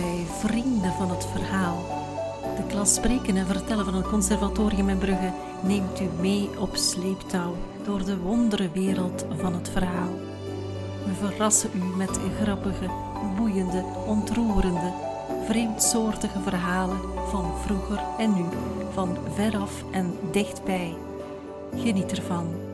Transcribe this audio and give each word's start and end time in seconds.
bij 0.00 0.26
Vrienden 0.38 0.92
van 0.92 1.10
het 1.10 1.26
Verhaal. 1.32 1.76
De 2.56 2.66
klas 2.68 2.94
Spreken 2.94 3.36
en 3.36 3.46
Vertellen 3.46 3.84
van 3.84 3.94
het 3.94 4.08
Conservatorium 4.08 4.88
in 4.88 4.98
Brugge 4.98 5.32
neemt 5.62 6.00
u 6.00 6.08
mee 6.20 6.48
op 6.58 6.76
sleeptouw 6.76 7.56
door 7.84 8.04
de 8.04 8.18
wonderenwereld 8.18 9.26
van 9.40 9.54
het 9.54 9.68
verhaal. 9.68 10.14
We 11.04 11.12
verrassen 11.26 11.70
u 11.74 11.96
met 11.96 12.18
grappige, 12.42 12.90
boeiende, 13.36 13.84
ontroerende, 14.06 14.92
vreemdsoortige 15.44 16.40
verhalen 16.40 17.00
van 17.28 17.52
vroeger 17.64 18.00
en 18.18 18.34
nu, 18.34 18.44
van 18.92 19.16
veraf 19.34 19.84
en 19.90 20.14
dichtbij. 20.32 20.94
Geniet 21.76 22.12
ervan. 22.12 22.65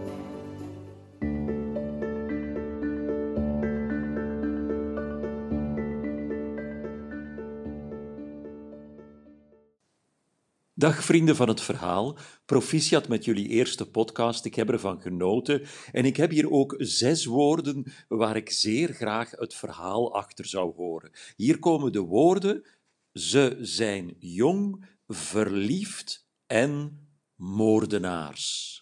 Dag 10.82 11.04
vrienden 11.04 11.36
van 11.36 11.48
het 11.48 11.60
verhaal, 11.60 12.18
proficiat 12.44 13.08
met 13.08 13.24
jullie 13.24 13.48
eerste 13.48 13.90
podcast, 13.90 14.44
ik 14.44 14.54
heb 14.54 14.70
ervan 14.70 15.00
genoten 15.00 15.62
en 15.92 16.04
ik 16.04 16.16
heb 16.16 16.30
hier 16.30 16.50
ook 16.50 16.74
zes 16.78 17.24
woorden 17.24 17.92
waar 18.08 18.36
ik 18.36 18.50
zeer 18.50 18.92
graag 18.92 19.30
het 19.30 19.54
verhaal 19.54 20.14
achter 20.14 20.46
zou 20.46 20.74
horen. 20.74 21.10
Hier 21.36 21.58
komen 21.58 21.92
de 21.92 22.00
woorden, 22.00 22.66
ze 23.12 23.58
zijn 23.60 24.16
jong, 24.18 24.84
verliefd 25.06 26.28
en 26.46 26.98
moordenaars. 27.34 28.76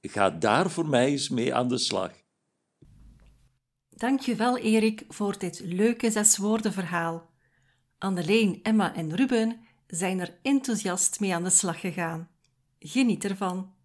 Ga 0.00 0.30
daar 0.30 0.70
voor 0.70 0.88
mij 0.88 1.06
eens 1.06 1.28
mee 1.28 1.54
aan 1.54 1.68
de 1.68 1.78
slag. 1.78 2.12
Dankjewel 3.88 4.58
Erik 4.58 5.04
voor 5.08 5.38
dit 5.38 5.60
leuke 5.64 6.10
zeswoorden 6.10 6.72
verhaal. 6.72 7.30
Anneleen, 7.98 8.62
Emma 8.62 8.94
en 8.94 9.16
Ruben 9.16 9.66
zijn 9.96 10.20
er 10.20 10.38
enthousiast 10.42 11.20
mee 11.20 11.34
aan 11.34 11.44
de 11.44 11.50
slag 11.50 11.80
gegaan. 11.80 12.28
Geniet 12.78 13.24
ervan. 13.24 13.76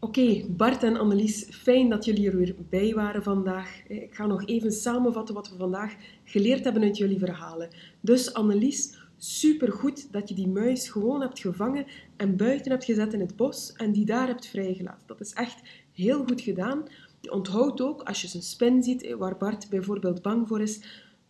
Oké, 0.00 0.44
Bart 0.48 0.82
en 0.82 0.96
Annelies, 0.96 1.44
fijn 1.44 1.88
dat 1.88 2.04
jullie 2.04 2.30
er 2.30 2.36
weer 2.36 2.54
bij 2.68 2.94
waren 2.94 3.22
vandaag. 3.22 3.82
Ik 3.88 4.14
ga 4.14 4.26
nog 4.26 4.46
even 4.46 4.72
samenvatten 4.72 5.34
wat 5.34 5.50
we 5.50 5.56
vandaag 5.56 5.94
geleerd 6.24 6.64
hebben 6.64 6.82
uit 6.82 6.96
jullie 6.96 7.18
verhalen. 7.18 7.68
Dus 8.00 8.34
Annelies, 8.34 8.98
supergoed 9.16 10.12
dat 10.12 10.28
je 10.28 10.34
die 10.34 10.48
muis 10.48 10.88
gewoon 10.88 11.20
hebt 11.20 11.40
gevangen 11.40 11.86
en 12.16 12.36
buiten 12.36 12.70
hebt 12.70 12.84
gezet 12.84 13.12
in 13.12 13.20
het 13.20 13.36
bos 13.36 13.72
en 13.72 13.92
die 13.92 14.04
daar 14.04 14.26
hebt 14.26 14.46
vrijgelaten. 14.46 15.06
Dat 15.06 15.20
is 15.20 15.32
echt 15.32 15.62
heel 15.92 16.24
goed 16.24 16.40
gedaan. 16.40 16.84
Je 17.20 17.32
onthoudt 17.32 17.80
ook, 17.80 18.02
als 18.02 18.22
je 18.22 18.36
een 18.36 18.42
spin 18.42 18.82
ziet, 18.82 19.14
waar 19.18 19.36
Bart 19.36 19.68
bijvoorbeeld 19.70 20.22
bang 20.22 20.48
voor 20.48 20.60
is, 20.60 20.80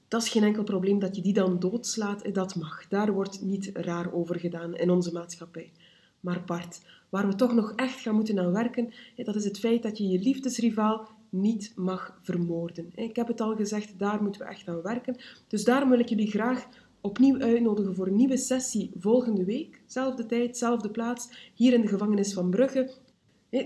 dat 0.08 0.22
is 0.22 0.28
geen 0.28 0.42
enkel 0.42 0.62
probleem 0.62 0.98
dat 0.98 1.16
je 1.16 1.22
die 1.22 1.32
dan 1.32 1.58
doodslaat. 1.58 2.34
Dat 2.34 2.54
mag. 2.54 2.88
Daar 2.88 3.12
wordt 3.12 3.42
niet 3.42 3.70
raar 3.72 4.12
over 4.12 4.38
gedaan 4.38 4.76
in 4.76 4.90
onze 4.90 5.12
maatschappij. 5.12 5.72
Maar 6.20 6.42
Bart, 6.46 6.80
waar 7.08 7.26
we 7.26 7.34
toch 7.34 7.54
nog 7.54 7.72
echt 7.76 8.00
gaan 8.00 8.14
moeten 8.14 8.38
aan 8.38 8.52
werken, 8.52 8.92
dat 9.16 9.34
is 9.34 9.44
het 9.44 9.58
feit 9.58 9.82
dat 9.82 9.98
je 9.98 10.08
je 10.08 10.18
liefdesrivaal 10.18 11.08
niet 11.28 11.72
mag 11.74 12.18
vermoorden. 12.22 12.90
Ik 12.94 13.16
heb 13.16 13.26
het 13.26 13.40
al 13.40 13.56
gezegd, 13.56 13.98
daar 13.98 14.22
moeten 14.22 14.40
we 14.40 14.46
echt 14.46 14.68
aan 14.68 14.82
werken. 14.82 15.16
Dus 15.48 15.64
daarom 15.64 15.90
wil 15.90 15.98
ik 15.98 16.08
jullie 16.08 16.30
graag 16.30 16.66
opnieuw 17.00 17.38
uitnodigen 17.38 17.94
voor 17.94 18.06
een 18.06 18.16
nieuwe 18.16 18.36
sessie 18.36 18.90
volgende 18.98 19.44
week. 19.44 19.80
Zelfde 19.86 20.26
tijd, 20.26 20.56
zelfde 20.56 20.90
plaats, 20.90 21.50
hier 21.54 21.72
in 21.72 21.80
de 21.80 21.88
gevangenis 21.88 22.32
van 22.32 22.50
Brugge. 22.50 22.90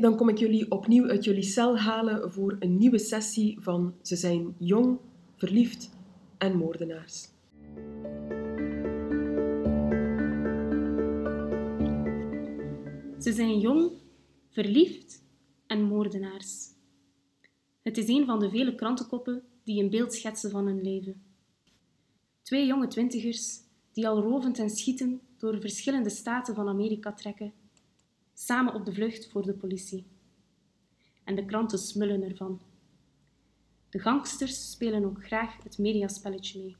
Dan 0.01 0.17
kom 0.17 0.29
ik 0.29 0.39
jullie 0.39 0.71
opnieuw 0.71 1.09
uit 1.09 1.25
jullie 1.25 1.43
cel 1.43 1.79
halen 1.79 2.33
voor 2.33 2.57
een 2.59 2.77
nieuwe 2.77 2.99
sessie 2.99 3.57
van 3.61 3.95
Ze 4.03 4.17
zijn 4.17 4.55
jong, 4.59 4.99
verliefd 5.37 5.91
en 6.41 6.57
moordenaars. 6.57 7.29
Ze 13.19 13.33
zijn 13.33 13.59
jong, 13.59 13.91
verliefd 14.49 15.23
en 15.67 15.83
moordenaars. 15.83 16.69
Het 17.83 17.99
is 17.99 18.09
een 18.09 18.27
van 18.27 18.39
de 18.39 18.51
vele 18.51 18.75
krantenkoppen 18.75 19.43
die 19.65 19.83
een 19.83 19.91
beeld 19.91 20.15
schetsen 20.15 20.51
van 20.51 20.67
hun 20.67 20.83
leven. 20.83 21.23
Twee 22.43 22.67
jonge 22.67 22.87
twintigers 22.87 23.61
die 23.93 24.09
al 24.09 24.21
rovend 24.21 24.59
en 24.59 24.71
schietend 24.71 25.23
door 25.37 25.61
verschillende 25.61 26.11
staten 26.11 26.55
van 26.55 26.69
Amerika 26.69 27.13
trekken, 27.13 27.53
samen 28.35 28.75
op 28.75 28.85
de 28.85 28.93
vlucht 28.93 29.31
voor 29.31 29.43
de 29.43 29.55
politie. 29.55 30.07
En 31.25 31.35
de 31.35 31.45
kranten 31.45 31.79
smullen 31.79 32.23
ervan. 32.23 32.61
De 33.91 33.99
gangsters 33.99 34.71
spelen 34.71 35.05
ook 35.05 35.25
graag 35.27 35.63
het 35.63 35.79
mediaspelletje 35.79 36.61
mee. 36.61 36.77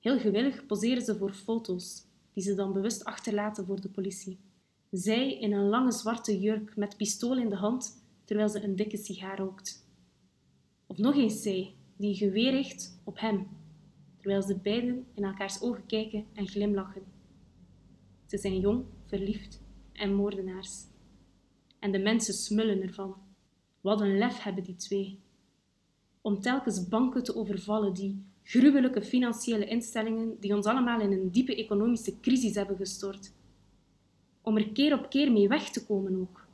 Heel 0.00 0.18
gewillig 0.18 0.66
poseren 0.66 1.02
ze 1.02 1.16
voor 1.16 1.32
foto's, 1.32 2.04
die 2.32 2.42
ze 2.42 2.54
dan 2.54 2.72
bewust 2.72 3.04
achterlaten 3.04 3.66
voor 3.66 3.80
de 3.80 3.88
politie. 3.88 4.38
Zij 4.90 5.38
in 5.38 5.52
een 5.52 5.68
lange 5.68 5.92
zwarte 5.92 6.40
jurk 6.40 6.76
met 6.76 6.96
pistool 6.96 7.38
in 7.38 7.48
de 7.48 7.56
hand, 7.56 8.04
terwijl 8.24 8.48
ze 8.48 8.62
een 8.62 8.76
dikke 8.76 8.96
sigaar 8.96 9.38
rookt. 9.38 9.88
Of 10.86 10.98
nog 10.98 11.14
eens 11.14 11.42
zij, 11.42 11.74
die 11.96 12.08
een 12.08 12.14
geweer 12.14 12.50
richt 12.50 13.00
op 13.04 13.20
hem, 13.20 13.48
terwijl 14.16 14.42
ze 14.42 14.58
beiden 14.58 15.06
in 15.14 15.24
elkaars 15.24 15.60
ogen 15.60 15.86
kijken 15.86 16.26
en 16.32 16.48
glimlachen. 16.48 17.02
Ze 18.26 18.38
zijn 18.38 18.60
jong, 18.60 18.84
verliefd 19.04 19.62
en 19.92 20.14
moordenaars. 20.14 20.84
En 21.78 21.92
de 21.92 21.98
mensen 21.98 22.34
smullen 22.34 22.82
ervan. 22.82 23.16
Wat 23.80 24.00
een 24.00 24.18
lef 24.18 24.42
hebben 24.42 24.64
die 24.64 24.76
twee 24.76 25.20
om 26.26 26.40
telkens 26.40 26.88
banken 26.88 27.22
te 27.22 27.36
overvallen, 27.36 27.94
die 27.94 28.24
gruwelijke 28.42 29.02
financiële 29.02 29.66
instellingen 29.66 30.36
die 30.40 30.54
ons 30.54 30.66
allemaal 30.66 31.00
in 31.00 31.12
een 31.12 31.30
diepe 31.30 31.56
economische 31.56 32.20
crisis 32.20 32.54
hebben 32.54 32.76
gestort. 32.76 33.32
Om 34.42 34.56
er 34.56 34.72
keer 34.72 34.98
op 34.98 35.10
keer 35.10 35.32
mee 35.32 35.48
weg 35.48 35.70
te 35.70 35.86
komen 35.86 36.20
ook. 36.20 36.46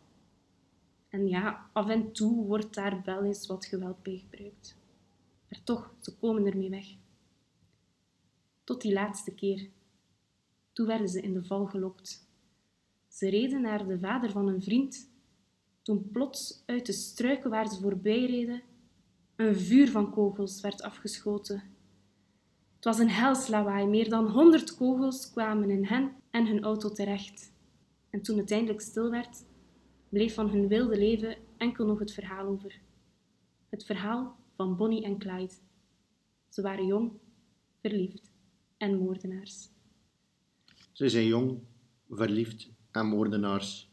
En 1.09 1.29
ja, 1.29 1.71
af 1.73 1.89
en 1.89 2.13
toe 2.13 2.47
wordt 2.47 2.75
daar 2.75 3.03
wel 3.05 3.25
eens 3.25 3.47
wat 3.47 3.67
geweld 3.67 4.03
bij 4.03 4.25
gebruikt. 4.29 4.77
Maar 5.49 5.61
toch, 5.65 5.95
ze 6.01 6.17
komen 6.17 6.47
ermee 6.47 6.71
weg. 6.71 6.87
Tot 8.65 8.81
die 8.81 8.93
laatste 8.93 9.35
keer. 9.35 9.69
Toen 10.73 10.87
werden 10.87 11.09
ze 11.09 11.21
in 11.21 11.33
de 11.33 11.45
val 11.45 11.67
gelokt. 11.67 12.27
Ze 13.09 13.29
reden 13.29 13.61
naar 13.61 13.87
de 13.87 13.99
vader 13.99 14.31
van 14.31 14.49
een 14.49 14.63
vriend. 14.63 15.11
Toen 15.83 16.11
plots 16.11 16.63
uit 16.67 16.87
de 16.87 16.93
struiken 16.93 17.51
waar 17.51 17.69
ze 17.69 17.81
voorbij 17.81 18.27
reden 18.27 18.63
een 19.43 19.57
vuur 19.57 19.91
van 19.91 20.11
kogels 20.11 20.61
werd 20.61 20.83
afgeschoten. 20.83 21.63
Het 22.75 22.85
was 22.85 22.99
een 22.99 23.11
hels 23.11 23.49
lawaai. 23.49 23.87
Meer 23.87 24.09
dan 24.09 24.29
honderd 24.29 24.77
kogels 24.77 25.31
kwamen 25.31 25.71
in 25.71 25.85
hen 25.85 26.13
en 26.31 26.47
hun 26.47 26.63
auto 26.63 26.93
terecht. 26.93 27.53
En 28.11 28.23
toen 28.23 28.39
het 28.39 28.51
eindelijk 28.51 28.81
stil 28.81 29.11
werd, 29.11 29.45
bleef 30.09 30.35
van 30.35 30.51
hun 30.51 30.69
wilde 30.69 30.99
leven 30.99 31.37
enkel 31.57 31.87
nog 31.87 31.99
het 31.99 32.13
verhaal 32.13 32.47
over. 32.47 32.81
Het 33.69 33.85
verhaal 33.85 34.37
van 34.57 34.77
Bonnie 34.77 35.05
en 35.05 35.19
Clyde. 35.19 35.55
Ze 36.49 36.63
waren 36.63 36.87
jong, 36.87 37.13
verliefd 37.81 38.33
en 38.77 38.99
moordenaars. 38.99 39.69
Ze 40.93 41.09
zijn 41.09 41.27
jong, 41.27 41.59
verliefd 42.11 42.71
en 42.91 43.07
moordenaars. 43.07 43.91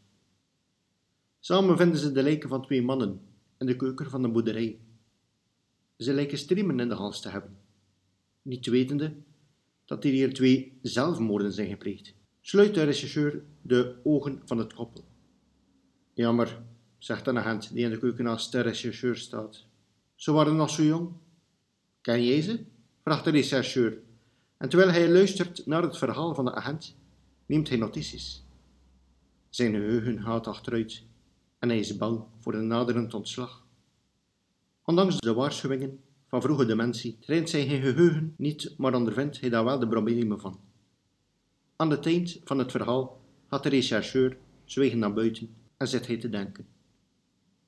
Samen 1.40 1.78
vinden 1.78 2.00
ze 2.00 2.12
de 2.12 2.24
lijken 2.24 2.50
van 2.50 2.62
twee 2.62 2.82
mannen 2.82 3.22
in 3.58 3.66
de 3.66 3.76
keuken 3.76 4.10
van 4.10 4.22
de 4.22 4.30
boerderij. 4.30 4.80
Ze 6.00 6.14
lijken 6.14 6.38
striemen 6.38 6.80
in 6.80 6.90
de 6.90 6.96
hals 6.96 7.22
te 7.22 7.30
hebben, 7.30 7.58
niet 8.42 8.66
wetende 8.66 9.14
dat 9.86 10.04
hier 10.04 10.34
twee 10.34 10.80
zelfmoorden 10.82 11.54
zijn 11.54 11.70
gepleegd. 11.70 12.14
Sluit 12.42 12.74
de 12.74 12.84
regisseur 12.84 13.44
de 13.62 13.96
ogen 14.04 14.42
van 14.46 14.58
het 14.58 14.74
koppel. 14.74 15.04
Jammer, 16.14 16.62
zegt 16.98 17.28
een 17.28 17.38
agent 17.38 17.74
die 17.74 17.84
in 17.84 17.90
de 17.90 17.98
keuken 17.98 18.24
naast 18.24 18.52
de 18.52 18.60
regisseur 18.60 19.18
staat. 19.18 19.66
Ze 20.16 20.32
waren 20.32 20.56
nog 20.56 20.70
zo 20.70 20.84
jong. 20.84 21.12
Ken 22.02 22.26
jij 22.26 22.42
ze? 22.42 22.66
vraagt 23.04 23.24
de 23.24 23.32
rechercheur. 23.32 24.02
En 24.58 24.70
terwijl 24.70 24.92
hij 24.92 25.12
luistert 25.12 25.66
naar 25.66 25.82
het 25.82 25.98
verhaal 25.98 26.36
van 26.36 26.46
de 26.46 26.54
agent, 26.54 26.96
neemt 27.46 27.70
hij 27.70 27.78
notities. 27.78 28.44
Zijn 29.50 29.72
geheugen 29.72 30.22
gaat 30.22 30.48
achteruit 30.48 31.04
en 31.60 31.70
hij 31.70 31.80
is 31.80 31.98
bang 31.98 32.24
voor 32.40 32.54
een 32.54 32.68
naderend 32.68 33.14
ontslag. 33.14 33.68
Ondanks 34.90 35.20
de 35.20 35.34
waarschuwingen 35.34 36.00
van 36.28 36.42
vroege 36.42 36.66
dementie 36.66 37.18
traint 37.20 37.50
zijn 37.50 37.68
geheugen 37.68 38.34
niet, 38.38 38.74
maar 38.78 38.94
ondervindt 38.94 39.40
hij 39.40 39.50
daar 39.50 39.64
wel 39.64 39.80
de 39.80 39.88
problemen 39.88 40.40
van. 40.40 40.60
Aan 41.76 41.90
het 41.90 42.06
eind 42.06 42.40
van 42.44 42.58
het 42.58 42.72
verhaal 42.72 43.22
gaat 43.48 43.64
de 43.64 43.70
rechercheur 43.70 44.38
zwijgen 44.66 45.00
naar 45.00 45.14
buiten 45.14 45.56
en 45.78 45.88
zit 45.88 46.08
hij 46.08 46.18
te 46.18 46.30
denken. 46.30 46.68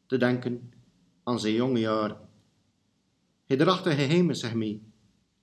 Te 0.06 0.18
denken 0.18 0.73
aan 1.23 1.39
zijn 1.39 1.53
jonge 1.53 1.79
jaren. 1.79 2.18
Hij 3.45 3.57
draagt 3.57 3.85
een 3.85 3.95
geheim 3.95 4.29
in 4.29 4.35
zich 4.35 4.53
mee 4.53 4.81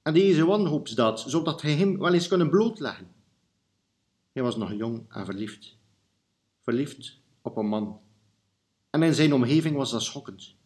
en 0.02 0.14
deze 0.14 0.44
wanhoopsdaad, 0.44 1.20
zodat 1.20 1.62
hij 1.62 1.74
hem 1.74 1.98
wel 1.98 2.14
eens 2.14 2.28
kunnen 2.28 2.50
blootleggen. 2.50 3.08
Hij 4.32 4.42
was 4.42 4.56
nog 4.56 4.72
jong 4.72 5.04
en 5.08 5.24
verliefd. 5.24 5.76
Verliefd 6.60 7.20
op 7.42 7.56
een 7.56 7.68
man. 7.68 8.00
En 8.90 9.02
in 9.02 9.14
zijn 9.14 9.32
omgeving 9.32 9.76
was 9.76 9.90
dat 9.90 10.02
schokkend 10.02 10.56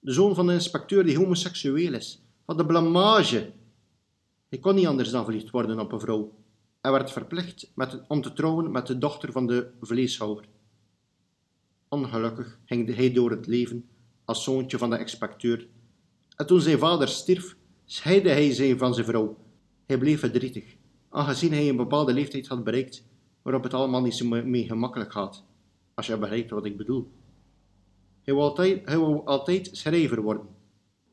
de 0.00 0.12
zoon 0.12 0.34
van 0.34 0.46
de 0.46 0.52
inspecteur 0.52 1.04
die 1.04 1.16
homoseksueel 1.16 1.94
is. 1.94 2.22
Wat 2.44 2.58
de 2.58 2.66
blamage. 2.66 3.52
Hij 4.48 4.58
kon 4.58 4.74
niet 4.74 4.86
anders 4.86 5.10
dan 5.10 5.24
verliefd 5.24 5.50
worden 5.50 5.80
op 5.80 5.92
een 5.92 6.00
vrouw 6.00 6.34
en 6.80 6.92
werd 6.92 7.10
verplicht 7.10 7.70
met, 7.74 8.00
om 8.08 8.22
te 8.22 8.32
trouwen 8.32 8.70
met 8.70 8.86
de 8.86 8.98
dochter 8.98 9.32
van 9.32 9.46
de 9.46 9.70
vleeshouwer. 9.80 10.44
Ongelukkig 11.88 12.58
ging 12.64 12.94
hij 12.94 13.12
door 13.12 13.30
het 13.30 13.46
leven 13.46 13.88
als 14.24 14.44
zoontje 14.44 14.78
van 14.78 14.90
de 14.90 14.98
inspecteur 14.98 15.68
en 16.36 16.46
toen 16.46 16.60
zijn 16.60 16.78
vader 16.78 17.08
stierf, 17.08 17.56
scheidde 17.84 18.30
hij 18.30 18.52
zich 18.52 18.78
van 18.78 18.94
zijn 18.94 19.06
vrouw. 19.06 19.36
Hij 19.86 19.98
bleef 19.98 20.20
verdrietig, 20.20 20.76
aangezien 21.08 21.52
hij 21.52 21.68
een 21.68 21.76
bepaalde 21.76 22.12
leeftijd 22.12 22.46
had 22.46 22.64
bereikt 22.64 23.04
waarop 23.42 23.62
het 23.62 23.74
allemaal 23.74 24.02
niet 24.02 24.14
zo 24.14 24.26
mee 24.28 24.66
gemakkelijk 24.66 25.12
gaat, 25.12 25.44
als 25.94 26.06
je 26.06 26.18
begrijpt 26.18 26.50
wat 26.50 26.64
ik 26.64 26.76
bedoel. 26.76 27.10
Hij 28.30 28.38
wou 28.38 28.48
altijd, 28.48 28.86
altijd 29.24 29.68
schrijver 29.72 30.22
worden. 30.22 30.46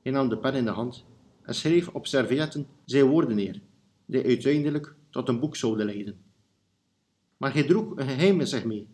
Hij 0.02 0.12
nam 0.12 0.30
de 0.30 0.38
pen 0.38 0.54
in 0.54 0.66
de 0.66 0.72
hand 0.72 1.06
en 1.42 1.56
schreef 1.56 1.88
op 1.88 2.08
servietten 2.08 2.68
zijn 2.86 3.06
woorden 3.06 3.36
neer, 3.36 3.62
die 4.06 4.24
uiteindelijk 4.24 4.96
tot 5.10 5.28
een 5.28 5.40
boek 5.40 5.56
zouden 5.56 5.86
leiden. 5.86 6.20
Maar 7.38 7.54
hij 7.54 7.64
droeg 7.64 7.96
een 7.96 8.08
geheim 8.08 8.40
in 8.40 8.48
zich 8.48 8.66
mee, 8.66 8.88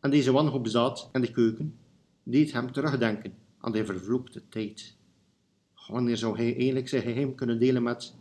en 0.00 0.10
deze 0.10 0.32
wanhoopsdaad 0.32 1.08
in 1.12 1.20
de 1.20 1.30
keuken 1.30 1.78
deed 2.22 2.52
hem 2.52 2.72
terugdenken 2.72 3.34
aan 3.58 3.72
die 3.72 3.84
vervloekte 3.84 4.48
tijd. 4.48 4.96
Wanneer 5.88 6.16
zou 6.16 6.36
hij 6.36 6.56
eigenlijk 6.56 6.88
zijn 6.88 7.02
geheim 7.02 7.34
kunnen 7.34 7.58
delen 7.58 7.82
met... 7.82 8.14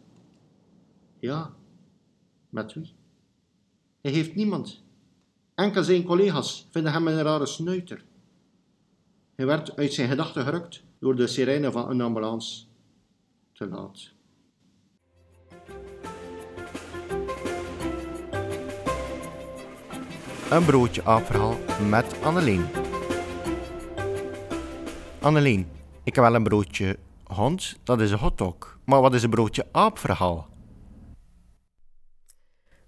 Ja, 1.19 1.55
met 2.49 2.73
wie? 2.73 2.93
Hij 4.01 4.11
heeft 4.11 4.35
niemand. 4.35 4.83
Enkel 5.53 5.83
zijn 5.83 6.03
collega's 6.03 6.67
vinden 6.71 6.91
hem 6.91 7.07
een 7.07 7.21
rare 7.21 7.45
snuiter. 7.45 8.05
Hij 9.35 9.45
werd 9.45 9.75
uit 9.75 9.93
zijn 9.93 10.09
gedachten 10.09 10.43
gerukt 10.43 10.83
door 10.99 11.15
de 11.15 11.27
sirene 11.27 11.71
van 11.71 11.89
een 11.89 12.01
ambulance. 12.01 12.65
Te 13.53 13.67
laat. 13.67 14.13
Een 20.49 20.65
broodje 20.65 21.03
aapverhaal 21.03 21.57
met 21.89 22.21
Anneleen. 22.23 22.65
Anneleen, 25.21 25.67
ik 26.03 26.15
heb 26.15 26.23
wel 26.23 26.35
een 26.35 26.43
broodje 26.43 26.97
hond, 27.23 27.77
dat 27.83 28.01
is 28.01 28.11
een 28.11 28.17
hotdog. 28.17 28.79
Maar 28.85 29.01
wat 29.01 29.13
is 29.13 29.23
een 29.23 29.29
broodje 29.29 29.67
aapverhaal? 29.71 30.47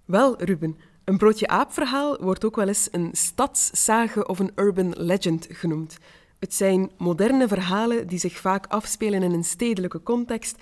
Wel, 0.04 0.42
Ruben, 0.42 0.76
een 1.04 1.18
broodje 1.18 1.48
aapverhaal 1.48 2.18
wordt 2.20 2.44
ook 2.44 2.56
wel 2.56 2.68
eens 2.68 2.88
een 2.90 3.08
stadssage 3.12 4.26
of 4.26 4.38
een 4.38 4.52
urban 4.54 4.94
legend 4.96 5.46
genoemd. 5.50 5.98
Het 6.38 6.54
zijn 6.54 6.90
moderne 6.96 7.48
verhalen 7.48 8.06
die 8.06 8.18
zich 8.18 8.38
vaak 8.38 8.66
afspelen 8.66 9.22
in 9.22 9.32
een 9.32 9.44
stedelijke 9.44 10.02
context. 10.02 10.56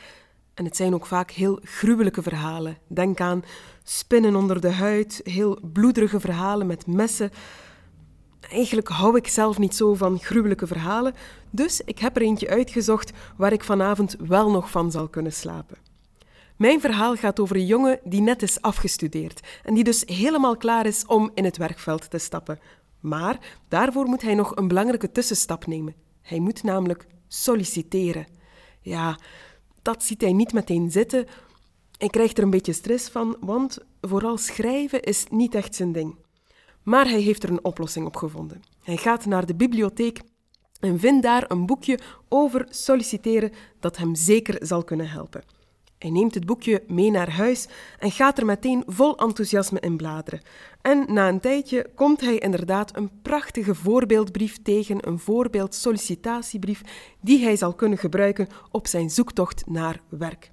En 0.55 0.65
het 0.65 0.77
zijn 0.77 0.95
ook 0.95 1.07
vaak 1.07 1.31
heel 1.31 1.61
gruwelijke 1.63 2.23
verhalen. 2.23 2.79
Denk 2.87 3.21
aan 3.21 3.45
spinnen 3.85 4.37
onder 4.37 4.61
de 4.61 4.71
huid, 4.71 5.21
heel 5.25 5.59
bloederige 5.73 6.21
verhalen 6.21 6.67
met 6.67 6.87
messen. 6.87 7.31
Eigenlijk 8.51 8.89
hou 8.89 9.17
ik 9.17 9.29
zelf 9.29 9.59
niet 9.59 9.75
zo 9.75 9.95
van 9.95 10.19
gruwelijke 10.19 10.67
verhalen, 10.67 11.15
dus 11.51 11.81
ik 11.85 11.99
heb 11.99 12.17
er 12.17 12.23
eentje 12.23 12.49
uitgezocht 12.49 13.13
waar 13.37 13.53
ik 13.53 13.65
vanavond 13.65 14.17
wel 14.19 14.51
nog 14.51 14.71
van 14.71 14.91
zal 14.91 15.09
kunnen 15.09 15.33
slapen. 15.33 15.77
Mijn 16.57 16.81
verhaal 16.81 17.17
gaat 17.17 17.41
over 17.41 17.57
een 17.57 17.67
jongen 17.67 18.01
die 18.05 18.21
net 18.21 18.43
is 18.43 18.61
afgestudeerd 18.61 19.41
en 19.65 19.75
die 19.75 19.85
dus 19.85 20.03
helemaal 20.07 20.57
klaar 20.57 20.87
is 20.87 21.07
om 21.07 21.31
in 21.35 21.45
het 21.45 21.57
werkveld 21.57 22.11
te 22.11 22.19
stappen. 22.19 22.59
Maar 23.07 23.59
daarvoor 23.69 24.05
moet 24.05 24.23
hij 24.23 24.35
nog 24.35 24.57
een 24.57 24.69
belangrijke 24.69 25.13
tussenstap 25.13 25.67
nemen. 25.67 25.95
Hij 26.23 26.39
moet 26.39 26.63
namelijk 26.63 27.07
solliciteren. 27.29 28.27
Ja, 28.81 29.19
dat 29.83 30.05
ziet 30.05 30.21
hij 30.21 30.33
niet 30.33 30.53
meteen 30.53 30.91
zitten. 30.91 31.27
Hij 31.99 32.09
krijgt 32.09 32.39
er 32.39 32.45
een 32.45 32.51
beetje 32.51 32.73
stress 32.73 33.09
van, 33.09 33.37
want 33.41 33.79
vooral 34.01 34.37
schrijven 34.37 35.03
is 35.03 35.27
niet 35.31 35.55
echt 35.55 35.75
zijn 35.75 35.93
ding. 35.93 36.17
Maar 36.83 37.09
hij 37.09 37.21
heeft 37.21 37.43
er 37.43 37.51
een 37.51 37.65
oplossing 37.65 38.07
op 38.07 38.17
gevonden. 38.17 38.63
Hij 38.83 38.97
gaat 38.97 39.27
naar 39.27 39.47
de 39.47 39.55
bibliotheek 39.55 40.21
en 40.81 40.99
vindt 40.99 41.23
daar 41.23 41.51
een 41.51 41.67
boekje 41.67 41.99
over 42.29 42.67
solliciteren 42.71 43.53
dat 43.81 43.97
hem 43.97 44.15
zeker 44.15 44.67
zal 44.67 44.85
kunnen 44.85 45.09
helpen. 45.09 45.56
Hij 45.99 46.11
neemt 46.11 46.35
het 46.35 46.47
boekje 46.47 46.83
mee 46.87 47.11
naar 47.11 47.31
huis 47.31 47.67
en 47.99 48.11
gaat 48.11 48.39
er 48.39 48.45
meteen 48.45 48.83
vol 48.87 49.17
enthousiasme 49.19 49.81
in 49.81 49.97
bladeren. 49.97 50.41
En 50.83 51.05
na 51.09 51.29
een 51.29 51.41
tijdje 51.41 51.91
komt 51.95 52.21
hij 52.21 52.39
inderdaad 52.39 52.97
een 52.97 53.11
prachtige 53.23 53.75
voorbeeldbrief 53.75 54.63
tegen, 54.63 55.09
een 55.09 55.19
voorbeeld 55.19 55.75
sollicitatiebrief, 55.75 56.81
die 57.21 57.43
hij 57.43 57.57
zal 57.57 57.75
kunnen 57.75 57.99
gebruiken 57.99 58.49
op 58.71 58.87
zijn 58.87 59.11
zoektocht 59.11 59.67
naar 59.67 60.01
werk. 60.09 60.51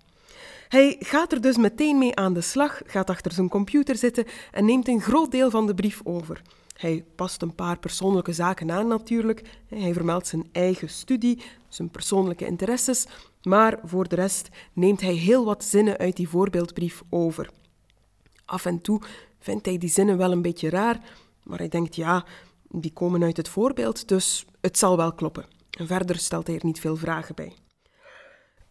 Hij 0.68 0.96
gaat 1.00 1.32
er 1.32 1.42
dus 1.42 1.58
meteen 1.58 1.98
mee 1.98 2.16
aan 2.16 2.34
de 2.34 2.42
slag, 2.42 2.82
gaat 2.86 3.10
achter 3.10 3.32
zijn 3.32 3.50
computer 3.50 3.96
zitten 3.96 4.26
en 4.52 4.66
neemt 4.66 4.88
een 4.88 5.02
groot 5.02 5.32
deel 5.32 5.50
van 5.50 5.68
de 5.68 5.74
brief 5.74 6.02
over. 6.04 6.42
Hij 6.74 7.06
past 7.16 7.42
een 7.42 7.56
paar 7.56 7.80
persoonlijke 7.80 8.34
zaken 8.34 8.72
aan 8.72 8.88
natuurlijk. 8.88 9.42
Hij 9.68 9.94
vermeldt 9.94 10.28
zijn 10.28 10.50
eigen 10.52 10.90
studie, 10.90 11.42
zijn 11.68 11.90
persoonlijke 11.90 12.46
interesses, 12.46 13.08
maar 13.44 13.80
voor 13.84 14.08
de 14.08 14.16
rest 14.16 14.50
neemt 14.74 15.02
hij 15.02 15.14
heel 15.14 15.46
wat 15.46 15.64
zinnen 15.64 15.98
uit 15.98 16.16
die 16.16 16.30
voorbeeldbrief 16.30 17.04
over. 17.10 17.50
Af 18.46 18.66
en 18.66 18.82
toe 18.82 19.02
vindt 19.40 19.66
hij 19.66 19.78
die 19.78 19.90
zinnen 19.90 20.18
wel 20.18 20.32
een 20.32 20.42
beetje 20.42 20.70
raar, 20.70 21.00
maar 21.44 21.58
hij 21.58 21.70
denkt 21.70 21.96
ja, 21.96 22.26
die 22.70 22.94
komen 22.94 23.24
uit 23.24 23.38
het 23.38 23.50
voorbeeld, 23.50 24.08
dus 24.08 24.46
het 24.62 24.78
zal 24.78 24.98
wel 24.98 25.14
kloppen. 25.14 25.46
En 25.70 25.88
verder 25.88 26.16
stelt 26.16 26.48
hij 26.48 26.56
er 26.56 26.66
niet 26.66 26.80
veel 26.80 26.96
vragen 26.96 27.36
bij. 27.36 27.54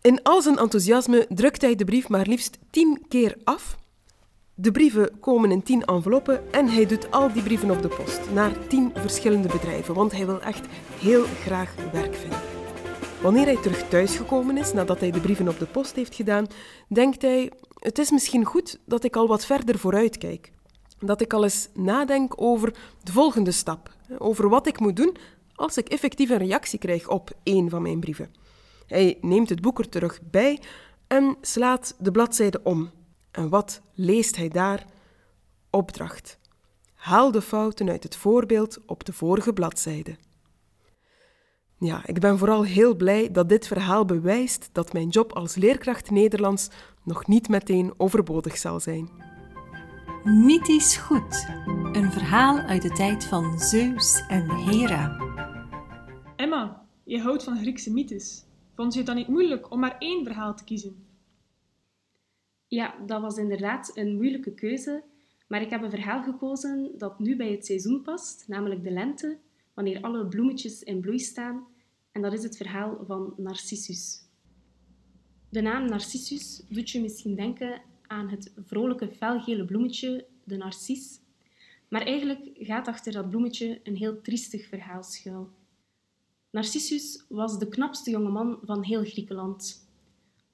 In 0.00 0.22
al 0.22 0.42
zijn 0.42 0.58
enthousiasme 0.58 1.26
drukt 1.28 1.60
hij 1.60 1.74
de 1.74 1.84
brief 1.84 2.08
maar 2.08 2.26
liefst 2.26 2.58
tien 2.70 3.04
keer 3.08 3.36
af. 3.44 3.76
De 4.54 4.70
brieven 4.70 5.20
komen 5.20 5.50
in 5.50 5.62
tien 5.62 5.84
enveloppen 5.84 6.52
en 6.52 6.68
hij 6.68 6.86
doet 6.86 7.10
al 7.10 7.32
die 7.32 7.42
brieven 7.42 7.70
op 7.70 7.82
de 7.82 7.88
post 7.88 8.20
naar 8.32 8.66
tien 8.68 8.92
verschillende 8.94 9.48
bedrijven, 9.48 9.94
want 9.94 10.12
hij 10.12 10.26
wil 10.26 10.40
echt 10.40 10.66
heel 10.98 11.24
graag 11.24 11.74
werk 11.92 12.14
vinden. 12.14 12.51
Wanneer 13.22 13.44
hij 13.44 13.56
terug 13.56 13.88
thuisgekomen 13.88 14.56
is, 14.56 14.72
nadat 14.72 15.00
hij 15.00 15.10
de 15.10 15.20
brieven 15.20 15.48
op 15.48 15.58
de 15.58 15.66
post 15.66 15.94
heeft 15.94 16.14
gedaan, 16.14 16.46
denkt 16.88 17.22
hij: 17.22 17.52
Het 17.78 17.98
is 17.98 18.10
misschien 18.10 18.44
goed 18.44 18.78
dat 18.86 19.04
ik 19.04 19.16
al 19.16 19.26
wat 19.26 19.44
verder 19.44 19.78
vooruit 19.78 20.18
kijk. 20.18 20.52
Dat 20.98 21.20
ik 21.20 21.32
al 21.32 21.42
eens 21.42 21.68
nadenk 21.74 22.42
over 22.42 22.74
de 23.02 23.12
volgende 23.12 23.50
stap, 23.50 23.94
over 24.18 24.48
wat 24.48 24.66
ik 24.66 24.80
moet 24.80 24.96
doen 24.96 25.16
als 25.54 25.76
ik 25.76 25.88
effectief 25.88 26.30
een 26.30 26.38
reactie 26.38 26.78
krijg 26.78 27.08
op 27.08 27.30
één 27.42 27.70
van 27.70 27.82
mijn 27.82 28.00
brieven. 28.00 28.34
Hij 28.86 29.18
neemt 29.20 29.48
het 29.48 29.60
boek 29.60 29.78
er 29.78 29.88
terug 29.88 30.20
bij 30.30 30.60
en 31.06 31.36
slaat 31.40 31.94
de 31.98 32.10
bladzijde 32.10 32.60
om. 32.62 32.90
En 33.30 33.48
wat 33.48 33.80
leest 33.94 34.36
hij 34.36 34.48
daar? 34.48 34.86
Opdracht. 35.70 36.38
Haal 36.94 37.30
de 37.30 37.42
fouten 37.42 37.88
uit 37.88 38.02
het 38.02 38.16
voorbeeld 38.16 38.78
op 38.86 39.04
de 39.04 39.12
vorige 39.12 39.52
bladzijde. 39.52 40.16
Ja, 41.82 42.06
ik 42.06 42.20
ben 42.20 42.38
vooral 42.38 42.64
heel 42.64 42.96
blij 42.96 43.30
dat 43.30 43.48
dit 43.48 43.66
verhaal 43.66 44.04
bewijst 44.04 44.68
dat 44.72 44.92
mijn 44.92 45.08
job 45.08 45.32
als 45.32 45.54
leerkracht 45.54 46.10
Nederlands 46.10 46.68
nog 47.04 47.26
niet 47.26 47.48
meteen 47.48 47.92
overbodig 47.96 48.56
zal 48.56 48.80
zijn. 48.80 49.08
Mythisch 50.24 50.96
goed. 50.96 51.48
Een 51.92 52.12
verhaal 52.12 52.58
uit 52.58 52.82
de 52.82 52.90
tijd 52.90 53.24
van 53.24 53.58
Zeus 53.58 54.24
en 54.28 54.50
Hera. 54.50 55.16
Emma, 56.36 56.86
je 57.04 57.20
houdt 57.20 57.44
van 57.44 57.56
Griekse 57.56 57.92
mythes. 57.92 58.44
Vond 58.74 58.92
je 58.92 58.98
het 58.98 59.06
dan 59.06 59.16
niet 59.16 59.28
moeilijk 59.28 59.70
om 59.70 59.80
maar 59.80 59.96
één 59.98 60.24
verhaal 60.24 60.54
te 60.54 60.64
kiezen? 60.64 61.04
Ja, 62.66 62.94
dat 63.06 63.20
was 63.20 63.36
inderdaad 63.36 63.90
een 63.94 64.14
moeilijke 64.14 64.54
keuze, 64.54 65.02
maar 65.48 65.60
ik 65.62 65.70
heb 65.70 65.82
een 65.82 65.90
verhaal 65.90 66.22
gekozen 66.22 66.90
dat 66.98 67.18
nu 67.18 67.36
bij 67.36 67.50
het 67.50 67.66
seizoen 67.66 68.02
past, 68.02 68.44
namelijk 68.48 68.84
de 68.84 68.90
lente, 68.90 69.38
wanneer 69.74 70.00
alle 70.00 70.26
bloemetjes 70.26 70.82
in 70.82 71.00
bloei 71.00 71.18
staan, 71.18 71.66
en 72.12 72.22
dat 72.22 72.32
is 72.32 72.42
het 72.42 72.56
verhaal 72.56 73.04
van 73.06 73.34
Narcissus. 73.36 74.20
De 75.48 75.60
naam 75.60 75.88
Narcissus 75.88 76.62
doet 76.68 76.90
je 76.90 77.00
misschien 77.00 77.34
denken 77.34 77.82
aan 78.06 78.28
het 78.28 78.52
vrolijke 78.56 79.08
felgele 79.08 79.64
bloemetje, 79.64 80.26
de 80.44 80.56
narcis, 80.56 81.20
maar 81.88 82.02
eigenlijk 82.02 82.50
gaat 82.54 82.88
achter 82.88 83.12
dat 83.12 83.30
bloemetje 83.30 83.80
een 83.82 83.96
heel 83.96 84.20
triestig 84.20 84.66
verhaal 84.66 85.02
schuil. 85.02 85.50
Narcissus 86.50 87.24
was 87.28 87.58
de 87.58 87.68
knapste 87.68 88.10
jongeman 88.10 88.58
van 88.62 88.82
heel 88.82 89.04
Griekenland. 89.04 89.88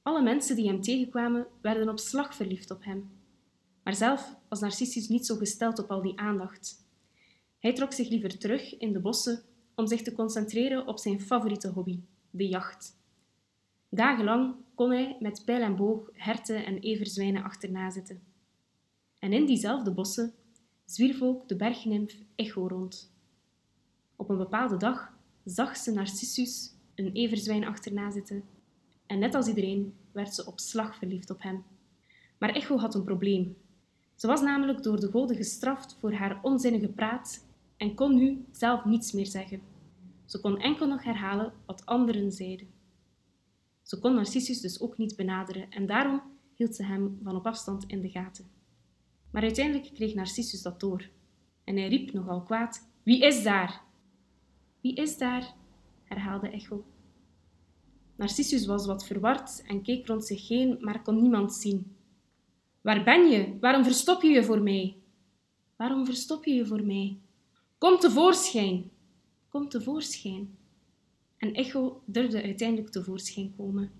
Alle 0.03 0.23
mensen 0.23 0.57
die 0.57 0.67
hem 0.67 0.81
tegenkwamen 0.81 1.47
werden 1.61 1.89
op 1.89 1.99
slag 1.99 2.35
verliefd 2.35 2.71
op 2.71 2.85
hem. 2.85 3.11
Maar 3.83 3.95
zelf 3.95 4.37
was 4.49 4.61
Narcissus 4.61 5.09
niet 5.09 5.27
zo 5.27 5.37
gesteld 5.37 5.79
op 5.79 5.91
al 5.91 6.03
die 6.03 6.19
aandacht. 6.19 6.88
Hij 7.59 7.73
trok 7.73 7.93
zich 7.93 8.09
liever 8.09 8.39
terug 8.39 8.79
in 8.79 8.93
de 8.93 9.01
bossen 9.01 9.43
om 9.75 9.87
zich 9.87 10.03
te 10.03 10.13
concentreren 10.13 10.87
op 10.87 10.99
zijn 10.99 11.21
favoriete 11.21 11.69
hobby, 11.69 12.01
de 12.31 12.49
jacht. 12.49 12.97
Dagenlang 13.89 14.55
kon 14.75 14.91
hij 14.91 15.17
met 15.21 15.43
pijl 15.45 15.63
en 15.63 15.77
boog 15.77 16.11
herten 16.13 16.65
en 16.65 16.79
everzwijnen 16.79 17.43
achterna 17.43 17.91
zitten. 17.91 18.23
En 19.19 19.33
in 19.33 19.47
diezelfde 19.47 19.91
bossen 19.91 20.35
zwierf 20.85 21.23
ook 21.23 21.49
de 21.49 21.57
bergnimf 21.57 22.15
Echo 22.35 22.67
rond. 22.67 23.13
Op 24.17 24.29
een 24.29 24.37
bepaalde 24.37 24.77
dag 24.77 25.13
zag 25.45 25.77
ze 25.77 25.93
Narcissus 25.93 26.73
een 26.95 27.13
everzwijn 27.13 27.65
achterna 27.65 28.11
zitten 28.11 28.45
en 29.07 29.19
net 29.19 29.35
als 29.35 29.47
iedereen 29.47 29.95
werd 30.13 30.35
ze 30.35 30.47
op 30.47 30.61
slag 30.61 30.97
verliefd 30.97 31.31
op 31.31 31.43
hem. 31.43 31.65
Maar 32.39 32.51
Echo 32.51 32.79
had 32.79 32.95
een 32.95 33.05
probleem. 33.05 33.57
Ze 34.15 34.27
was 34.27 34.41
namelijk 34.41 34.83
door 34.83 35.01
de 35.01 35.11
goden 35.11 35.37
gestraft 35.37 35.97
voor 36.01 36.13
haar 36.13 36.39
onzinnige 36.43 36.89
praat 36.89 37.47
en 37.79 37.95
kon 37.95 38.15
nu 38.15 38.45
zelf 38.51 38.85
niets 38.85 39.13
meer 39.13 39.27
zeggen. 39.27 39.61
Ze 40.25 40.41
kon 40.41 40.59
enkel 40.59 40.87
nog 40.87 41.05
herhalen 41.05 41.53
wat 41.67 41.87
anderen 41.87 42.33
zeiden. 42.33 42.69
Ze 43.83 43.99
kon 43.99 44.15
Narcissus 44.15 44.61
dus 44.61 44.81
ook 44.81 44.99
niet 44.99 45.17
benaderen 45.17 45.71
en 45.71 45.87
daarom 45.87 46.23
hield 46.55 46.75
ze 46.75 46.85
hem 46.85 47.19
van 47.23 47.37
op 47.37 47.47
afstand 47.47 47.85
in 47.87 48.01
de 48.01 48.09
gaten. 48.09 48.47
Maar 49.31 49.43
uiteindelijk 49.43 49.95
kreeg 49.95 50.15
Narcissus 50.15 50.63
dat 50.63 50.81
door 50.81 51.09
en 51.65 51.77
hij 51.77 51.89
riep 51.89 52.13
nogal 52.13 52.43
kwaad: 52.43 52.89
Wie 53.03 53.21
is 53.21 53.43
daar? 53.43 53.83
Wie 54.81 54.95
is 54.95 55.19
daar? 55.19 55.55
herhaalde 56.05 56.51
Echo. 56.51 56.85
Narcissus 58.17 58.67
was 58.67 58.87
wat 58.87 59.07
verward 59.07 59.63
en 59.67 59.83
keek 59.83 60.07
rond 60.07 60.25
zich 60.25 60.49
heen, 60.49 60.77
maar 60.81 61.03
kon 61.03 61.21
niemand 61.21 61.55
zien. 61.55 61.97
Waar 62.81 63.05
ben 63.05 63.29
je? 63.31 63.57
Waarom 63.61 63.85
verstop 63.85 64.23
je 64.23 64.29
je 64.29 64.45
voor 64.45 64.63
mij? 64.63 64.97
Waarom 65.77 66.07
verstop 66.07 66.45
je 66.45 66.55
je 66.55 66.67
voor 66.67 66.83
mij? 66.83 67.19
Kom 67.79 67.99
tevoorschijn! 67.99 68.91
Kom 69.49 69.69
tevoorschijn! 69.69 70.59
En 71.37 71.53
Echo 71.55 72.03
durfde 72.07 72.43
uiteindelijk 72.43 72.91
tevoorschijn 72.91 73.55
komen. 73.57 73.91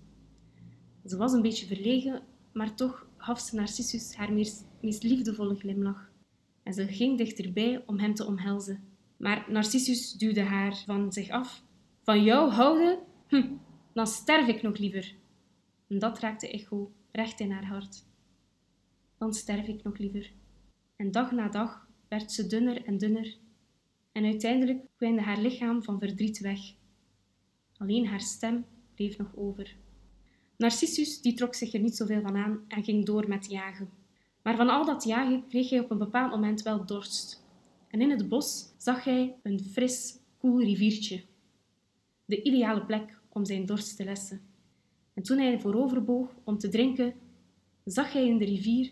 Ze 1.05 1.17
was 1.17 1.33
een 1.33 1.41
beetje 1.41 1.65
verlegen, 1.65 2.23
maar 2.53 2.75
toch 2.75 3.07
gaf 3.17 3.39
ze 3.39 3.55
Narcissus 3.55 4.15
haar 4.15 4.33
meest, 4.33 4.65
liefdevolle 4.81 5.55
glimlach. 5.55 6.11
En 6.63 6.73
ze 6.73 6.87
ging 6.87 7.17
dichterbij 7.17 7.83
om 7.85 7.99
hem 7.99 8.13
te 8.13 8.25
omhelzen. 8.25 8.83
Maar 9.17 9.45
Narcissus 9.51 10.13
duwde 10.13 10.41
haar 10.41 10.83
van 10.85 11.13
zich 11.13 11.29
af. 11.29 11.63
Van 12.03 12.23
jou 12.23 12.51
houden? 12.51 12.99
Hm, 13.27 13.53
dan 13.93 14.07
sterf 14.07 14.47
ik 14.47 14.61
nog 14.61 14.77
liever. 14.77 15.15
En 15.87 15.99
dat 15.99 16.19
raakte 16.19 16.51
Echo 16.51 16.91
recht 17.11 17.39
in 17.39 17.51
haar 17.51 17.65
hart. 17.65 18.05
Dan 19.17 19.33
sterf 19.33 19.67
ik 19.67 19.83
nog 19.83 19.97
liever. 19.97 20.31
En 20.95 21.11
dag 21.11 21.31
na 21.31 21.49
dag 21.49 21.87
werd 22.07 22.31
ze 22.31 22.47
dunner 22.47 22.85
en 22.85 22.97
dunner. 22.97 23.37
En 24.11 24.25
uiteindelijk 24.25 24.79
kwijnde 24.95 25.21
haar 25.21 25.39
lichaam 25.39 25.83
van 25.83 25.99
verdriet 25.99 26.39
weg. 26.39 26.59
Alleen 27.77 28.07
haar 28.07 28.21
stem 28.21 28.65
bleef 28.95 29.17
nog 29.17 29.35
over. 29.35 29.75
Narcissus 30.57 31.21
die 31.21 31.33
trok 31.33 31.55
zich 31.55 31.73
er 31.73 31.79
niet 31.79 31.95
zoveel 31.95 32.21
van 32.21 32.37
aan 32.37 32.63
en 32.67 32.83
ging 32.83 33.05
door 33.05 33.27
met 33.27 33.49
jagen. 33.49 33.89
Maar 34.41 34.55
van 34.55 34.69
al 34.69 34.85
dat 34.85 35.03
jagen 35.03 35.47
kreeg 35.47 35.69
hij 35.69 35.79
op 35.79 35.91
een 35.91 35.97
bepaald 35.97 36.31
moment 36.31 36.61
wel 36.61 36.85
dorst. 36.85 37.47
En 37.87 38.01
in 38.01 38.09
het 38.09 38.29
bos 38.29 38.73
zag 38.77 39.03
hij 39.03 39.35
een 39.43 39.59
fris, 39.59 40.19
koel 40.37 40.61
riviertje. 40.61 41.23
De 42.25 42.43
ideale 42.43 42.85
plek 42.85 43.19
om 43.29 43.45
zijn 43.45 43.65
dorst 43.65 43.95
te 43.95 44.03
lessen. 44.03 44.41
En 45.13 45.23
toen 45.23 45.37
hij 45.37 45.59
vooroverboog 45.59 46.29
om 46.43 46.57
te 46.57 46.69
drinken, 46.69 47.13
zag 47.83 48.13
hij 48.13 48.27
in 48.27 48.37
de 48.37 48.45
rivier 48.45 48.91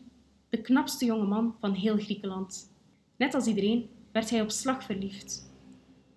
de 0.50 0.62
knapste 0.62 1.06
jonge 1.06 1.28
man 1.28 1.56
van 1.60 1.74
heel 1.74 1.98
Griekenland. 1.98 2.74
Net 3.18 3.34
als 3.34 3.46
iedereen 3.46 3.90
werd 4.18 4.30
hij 4.30 4.42
op 4.42 4.52
slag 4.52 4.84
verliefd. 4.84 5.52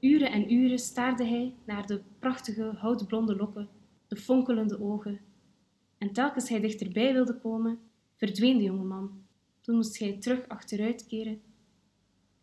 Uren 0.01 0.33
en 0.33 0.53
uren 0.53 0.79
staarde 0.79 1.25
hij 1.25 1.55
naar 1.65 1.87
de 1.87 2.03
prachtige 2.19 2.73
houtblonde 2.77 3.37
lokken, 3.37 3.69
de 4.09 4.17
fonkelende 4.17 4.81
ogen. 4.81 5.21
En 5.99 6.13
telkens 6.13 6.49
hij 6.49 6.61
dichterbij 6.61 7.13
wilde 7.13 7.39
komen, 7.39 7.79
verdween 8.17 8.59
de 8.59 8.65
jonge 8.65 8.85
man. 8.85 9.23
Toen 9.61 9.75
moest 9.75 9.99
hij 9.99 10.17
terug 10.19 10.49
achteruit 10.49 11.07
keren 11.07 11.41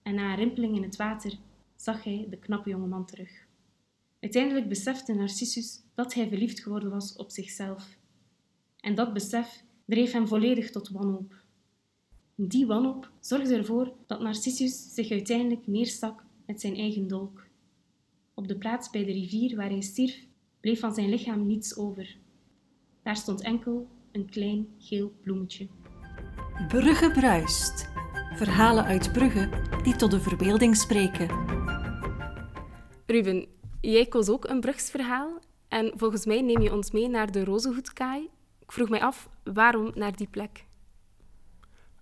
en 0.04 0.16
na 0.16 0.30
een 0.30 0.36
rimpeling 0.36 0.76
in 0.76 0.84
het 0.84 0.96
water 0.96 1.38
zag 1.76 2.04
hij 2.04 2.28
de 2.30 2.38
knappe 2.38 2.70
jonge 2.70 2.88
man 2.88 3.06
terug. 3.06 3.48
Uiteindelijk 4.20 4.68
besefte 4.68 5.14
Narcissus 5.14 5.84
dat 5.96 6.14
hij 6.14 6.28
verliefd 6.28 6.60
geworden 6.60 6.90
was 6.90 7.16
op 7.16 7.32
zichzelf. 7.32 7.98
En 8.80 8.96
dat 8.96 9.14
besef 9.14 9.64
dreef 9.86 10.12
hem 10.12 10.28
volledig 10.28 10.72
tot 10.72 10.90
wanhoop. 10.90 11.46
Die 12.40 12.66
wanhoop 12.66 13.12
zorgde 13.20 13.56
ervoor 13.56 13.94
dat 14.08 14.22
Narcissus 14.22 14.94
zich 14.94 15.12
uiteindelijk 15.12 15.68
neerstak 15.68 16.24
met 16.46 16.62
zijn 16.62 16.76
eigen 16.76 17.08
dolk. 17.08 17.48
Op 18.34 18.48
de 18.48 18.58
plaats 18.58 18.90
bij 18.90 19.06
de 19.06 19.12
rivier 19.12 19.56
waar 19.56 19.70
hij 19.70 19.82
stierf, 19.82 20.26
bleef 20.60 20.80
van 20.80 20.94
zijn 20.94 21.10
lichaam 21.10 21.46
niets 21.46 21.78
over. 21.78 22.18
Daar 23.04 23.16
stond 23.16 23.42
enkel 23.42 23.88
een 24.12 24.30
klein 24.30 24.68
geel 24.78 25.14
bloemetje. 25.22 25.68
Brugge 26.68 27.12
bruist. 27.12 27.90
Verhalen 28.36 28.84
uit 28.84 29.12
Brugge 29.12 29.50
die 29.84 29.96
tot 29.96 30.12
de 30.12 30.20
verbeelding 30.20 30.76
spreken. 30.76 31.28
Ruben, 33.06 33.48
jij 33.82 34.06
koos 34.06 34.30
ook 34.30 34.48
een 34.48 34.60
Brugsverhaal 34.60 35.40
en 35.68 35.94
volgens 35.96 36.26
mij 36.26 36.42
neem 36.42 36.62
je 36.62 36.74
ons 36.74 36.92
mee 36.92 37.08
naar 37.08 37.32
de 37.32 37.44
Rozenhoedkaai. 37.44 38.30
Ik 38.60 38.72
vroeg 38.72 38.90
mij 38.90 39.02
af, 39.02 39.30
waarom 39.44 39.92
naar 39.96 40.16
die 40.16 40.28
plek? 40.28 40.67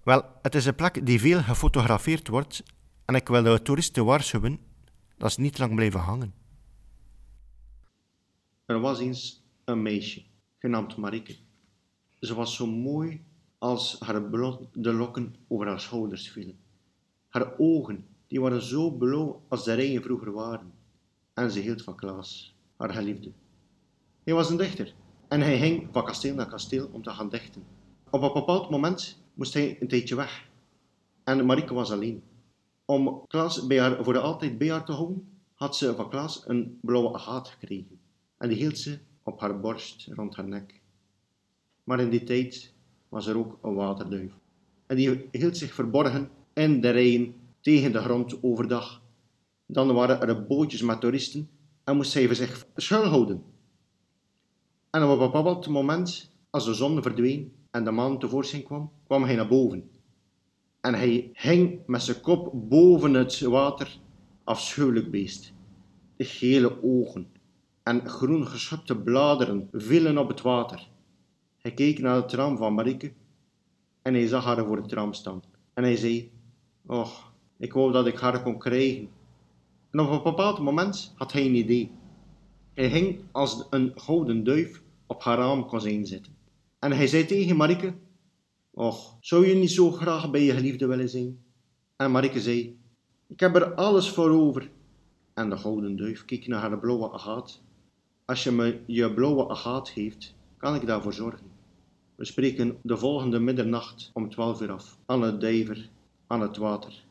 Wel, 0.05 0.23
het 0.41 0.55
is 0.55 0.65
een 0.65 0.75
plek 0.75 1.05
die 1.05 1.19
veel 1.19 1.41
gefotografeerd 1.41 2.27
wordt 2.27 2.63
en 3.05 3.15
ik 3.15 3.27
wil 3.27 3.43
de 3.43 3.61
toeristen 3.61 4.05
waarschuwen 4.05 4.59
dat 5.17 5.31
ze 5.31 5.41
niet 5.41 5.57
lang 5.57 5.75
blijven 5.75 5.99
hangen. 5.99 6.33
Er 8.65 8.79
was 8.79 8.99
eens 8.99 9.43
een 9.63 9.81
meisje, 9.81 10.23
genaamd 10.57 10.97
Marike. 10.97 11.35
Ze 12.19 12.35
was 12.35 12.55
zo 12.55 12.67
mooi 12.67 13.23
als 13.57 13.99
haar 13.99 14.21
blonde 14.23 14.93
lokken 14.93 15.35
over 15.47 15.67
haar 15.67 15.79
schouders 15.79 16.29
vielen. 16.29 16.57
Haar 17.29 17.53
ogen, 17.57 18.07
die 18.27 18.41
waren 18.41 18.61
zo 18.61 18.91
blauw 18.91 19.41
als 19.47 19.63
de 19.63 19.73
rijen 19.73 20.03
vroeger 20.03 20.31
waren. 20.31 20.73
En 21.33 21.51
ze 21.51 21.59
hield 21.59 21.83
van 21.83 21.95
Klaas, 21.95 22.55
haar 22.77 22.93
geliefde. 22.93 23.31
Hij 24.23 24.33
was 24.33 24.49
een 24.49 24.57
dichter 24.57 24.93
en 25.27 25.41
hij 25.41 25.57
ging 25.57 25.87
van 25.91 26.05
kasteel 26.05 26.35
naar 26.35 26.49
kasteel 26.49 26.89
om 26.91 27.01
te 27.01 27.09
gaan 27.09 27.29
dichten. 27.29 27.63
Op 28.09 28.21
een 28.21 28.33
bepaald 28.33 28.69
moment 28.69 29.23
moest 29.35 29.53
hij 29.53 29.77
een 29.79 29.87
tijdje 29.87 30.15
weg. 30.15 30.47
En 31.23 31.45
Marike 31.45 31.73
was 31.73 31.91
alleen. 31.91 32.23
Om 32.85 33.23
Klaas 33.27 33.67
bij 33.67 33.79
haar, 33.79 34.03
voor 34.03 34.13
de 34.13 34.19
altijd 34.19 34.57
bij 34.57 34.69
haar 34.69 34.85
te 34.85 34.91
houden, 34.91 35.27
had 35.53 35.75
ze 35.75 35.95
van 35.95 36.09
Klaas 36.09 36.43
een 36.47 36.79
blauwe 36.81 37.13
agaat 37.13 37.47
gekregen. 37.47 37.99
En 38.37 38.49
die 38.49 38.57
hield 38.57 38.77
ze 38.77 38.99
op 39.23 39.39
haar 39.39 39.59
borst 39.59 40.07
rond 40.11 40.35
haar 40.35 40.47
nek. 40.47 40.81
Maar 41.83 41.99
in 41.99 42.09
die 42.09 42.23
tijd 42.23 42.73
was 43.09 43.27
er 43.27 43.37
ook 43.37 43.57
een 43.61 43.75
waterduif. 43.75 44.31
En 44.85 44.95
die 44.95 45.27
hield 45.31 45.57
zich 45.57 45.73
verborgen 45.73 46.29
in 46.53 46.81
de 46.81 46.89
rijen 46.89 47.35
tegen 47.61 47.91
de 47.91 47.99
grond 47.99 48.43
overdag. 48.43 49.01
Dan 49.65 49.93
waren 49.93 50.21
er 50.21 50.45
bootjes 50.45 50.81
met 50.81 51.01
toeristen 51.01 51.49
en 51.83 51.95
moest 51.95 52.17
voor 52.25 52.35
zich 52.35 52.65
schuilhouden. 52.75 53.43
En 54.89 55.03
op 55.03 55.09
een 55.09 55.31
bepaald 55.31 55.67
moment, 55.67 56.31
als 56.49 56.65
de 56.65 56.73
zon 56.73 57.01
verdween 57.01 57.53
en 57.75 57.83
de 57.83 57.91
maan 57.91 58.19
tevoorschijn 58.19 58.63
kwam, 58.63 58.91
kwam 59.05 59.23
hij 59.23 59.35
naar 59.35 59.47
boven. 59.47 59.89
En 60.81 60.93
hij 60.93 61.29
hing 61.33 61.79
met 61.85 62.01
zijn 62.01 62.21
kop 62.21 62.69
boven 62.69 63.13
het 63.13 63.39
water, 63.39 63.97
afschuwelijk 64.43 65.11
beest. 65.11 65.53
De 66.15 66.23
gele 66.23 66.83
ogen 66.83 67.27
en 67.83 68.09
groen 68.09 68.47
geschubte 68.47 68.97
bladeren 68.97 69.69
vielen 69.71 70.17
op 70.17 70.27
het 70.27 70.41
water. 70.41 70.87
Hij 71.57 71.73
keek 71.73 71.99
naar 71.99 72.15
het 72.15 72.29
tram 72.29 72.57
van 72.57 72.73
Marieke 72.73 73.13
en 74.01 74.13
hij 74.13 74.27
zag 74.27 74.43
haar 74.45 74.65
voor 74.65 74.77
het 74.77 74.89
tram 74.89 75.13
staan. 75.13 75.43
En 75.73 75.83
hij 75.83 75.95
zei, 75.95 76.31
och, 76.85 77.33
ik 77.57 77.73
wou 77.73 77.91
dat 77.91 78.07
ik 78.07 78.19
haar 78.19 78.43
kon 78.43 78.57
krijgen. 78.57 79.09
En 79.91 79.99
op 79.99 80.09
een 80.09 80.23
bepaald 80.23 80.59
moment 80.59 81.13
had 81.15 81.31
hij 81.31 81.45
een 81.45 81.55
idee. 81.55 81.91
Hij 82.73 82.87
hing 82.87 83.21
als 83.31 83.67
een 83.69 83.91
gouden 83.95 84.43
duif 84.43 84.81
op 85.05 85.23
haar 85.23 85.37
raam 85.37 85.65
kon 85.65 85.81
zitten. 86.05 86.34
En 86.85 86.91
hij 86.91 87.07
zei 87.07 87.25
tegen 87.25 87.55
Marieke, 87.55 87.93
och, 88.71 89.17
zou 89.19 89.47
je 89.47 89.55
niet 89.55 89.71
zo 89.71 89.91
graag 89.91 90.31
bij 90.31 90.43
je 90.43 90.53
geliefde 90.53 90.87
willen 90.87 91.09
zijn? 91.09 91.39
En 91.95 92.11
Marieke 92.11 92.41
zei, 92.41 92.77
ik 93.27 93.39
heb 93.39 93.55
er 93.55 93.73
alles 93.73 94.09
voor 94.09 94.29
over. 94.29 94.69
En 95.33 95.49
de 95.49 95.57
gouden 95.57 95.95
duif 95.95 96.25
keek 96.25 96.47
naar 96.47 96.59
haar 96.59 96.79
blauwe 96.79 97.11
agaat. 97.11 97.61
Als 98.25 98.43
je 98.43 98.51
me 98.51 98.79
je 98.85 99.13
blauwe 99.13 99.49
agaat 99.49 99.89
geeft, 99.89 100.35
kan 100.57 100.75
ik 100.75 100.85
daarvoor 100.85 101.13
zorgen. 101.13 101.47
We 102.15 102.25
spreken 102.25 102.77
de 102.81 102.97
volgende 102.97 103.39
middernacht 103.39 104.11
om 104.13 104.29
twaalf 104.29 104.61
uur 104.61 104.71
af, 104.71 104.97
aan 105.05 105.21
het 105.21 105.41
dijver, 105.41 105.89
aan 106.27 106.41
het 106.41 106.57
water. 106.57 107.05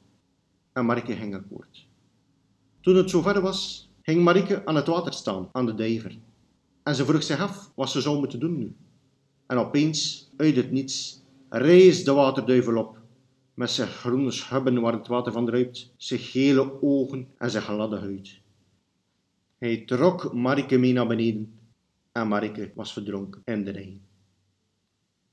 En 0.72 0.86
Marike 0.86 1.12
ging 1.12 1.34
akkoord. 1.34 1.86
Toen 2.80 2.96
het 2.96 3.10
zover 3.10 3.40
was, 3.40 3.90
ging 4.02 4.22
Marike 4.22 4.66
aan 4.66 4.76
het 4.76 4.86
water 4.86 5.12
staan, 5.12 5.48
aan 5.52 5.66
de 5.66 5.74
dijver. 5.74 6.18
En 6.82 6.94
ze 6.94 7.04
vroeg 7.04 7.22
zich 7.22 7.40
af 7.40 7.72
wat 7.74 7.90
ze 7.90 8.00
zou 8.00 8.18
moeten 8.18 8.40
doen 8.40 8.58
nu. 8.58 8.76
En 9.54 9.60
opeens, 9.60 10.30
uit 10.36 10.56
het 10.56 10.70
niets, 10.70 11.22
rees 11.48 12.04
de 12.04 12.12
waterduivel 12.12 12.76
op, 12.76 12.98
met 13.54 13.70
zijn 13.70 13.88
groene 13.88 14.30
schubben 14.30 14.80
waar 14.80 14.92
het 14.92 15.06
water 15.06 15.32
van 15.32 15.46
druipt, 15.46 15.92
zijn 15.96 16.20
gele 16.20 16.82
ogen 16.82 17.28
en 17.38 17.50
zijn 17.50 17.62
gladde 17.62 17.98
huid. 17.98 18.40
Hij 19.58 19.76
trok 19.76 20.32
Marike 20.32 20.78
mee 20.78 20.92
naar 20.92 21.06
beneden 21.06 21.58
en 22.12 22.28
Marike 22.28 22.72
was 22.74 22.92
verdronken 22.92 23.42
in 23.44 23.64
de 23.64 23.70
Rijn. 23.70 24.00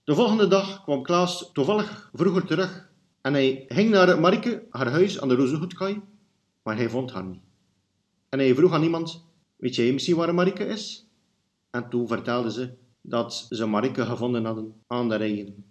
De 0.03 0.15
volgende 0.15 0.47
dag 0.47 0.83
kwam 0.83 1.03
Klaas 1.03 1.49
toevallig 1.53 2.09
vroeger 2.13 2.45
terug 2.45 2.91
en 3.21 3.33
hij 3.33 3.65
ging 3.67 3.89
naar 3.89 4.19
Marike, 4.19 4.65
haar 4.69 4.89
huis 4.89 5.21
aan 5.21 5.27
de 5.27 5.35
Rozenhoedkaai, 5.35 6.01
maar 6.63 6.75
hij 6.75 6.89
vond 6.89 7.11
haar 7.11 7.25
niet. 7.25 7.41
En 8.29 8.39
hij 8.39 8.55
vroeg 8.55 8.73
aan 8.73 8.83
iemand, 8.83 9.25
weet 9.55 9.75
jij 9.75 9.93
misschien 9.93 10.15
waar 10.15 10.33
Marike 10.33 10.65
is? 10.65 11.07
En 11.69 11.89
toen 11.89 12.07
vertelde 12.07 12.51
ze 12.51 12.79
dat 13.01 13.45
ze 13.49 13.65
Marike 13.65 14.05
gevonden 14.05 14.45
hadden 14.45 14.83
aan 14.87 15.09
de 15.09 15.15
rijen. 15.15 15.65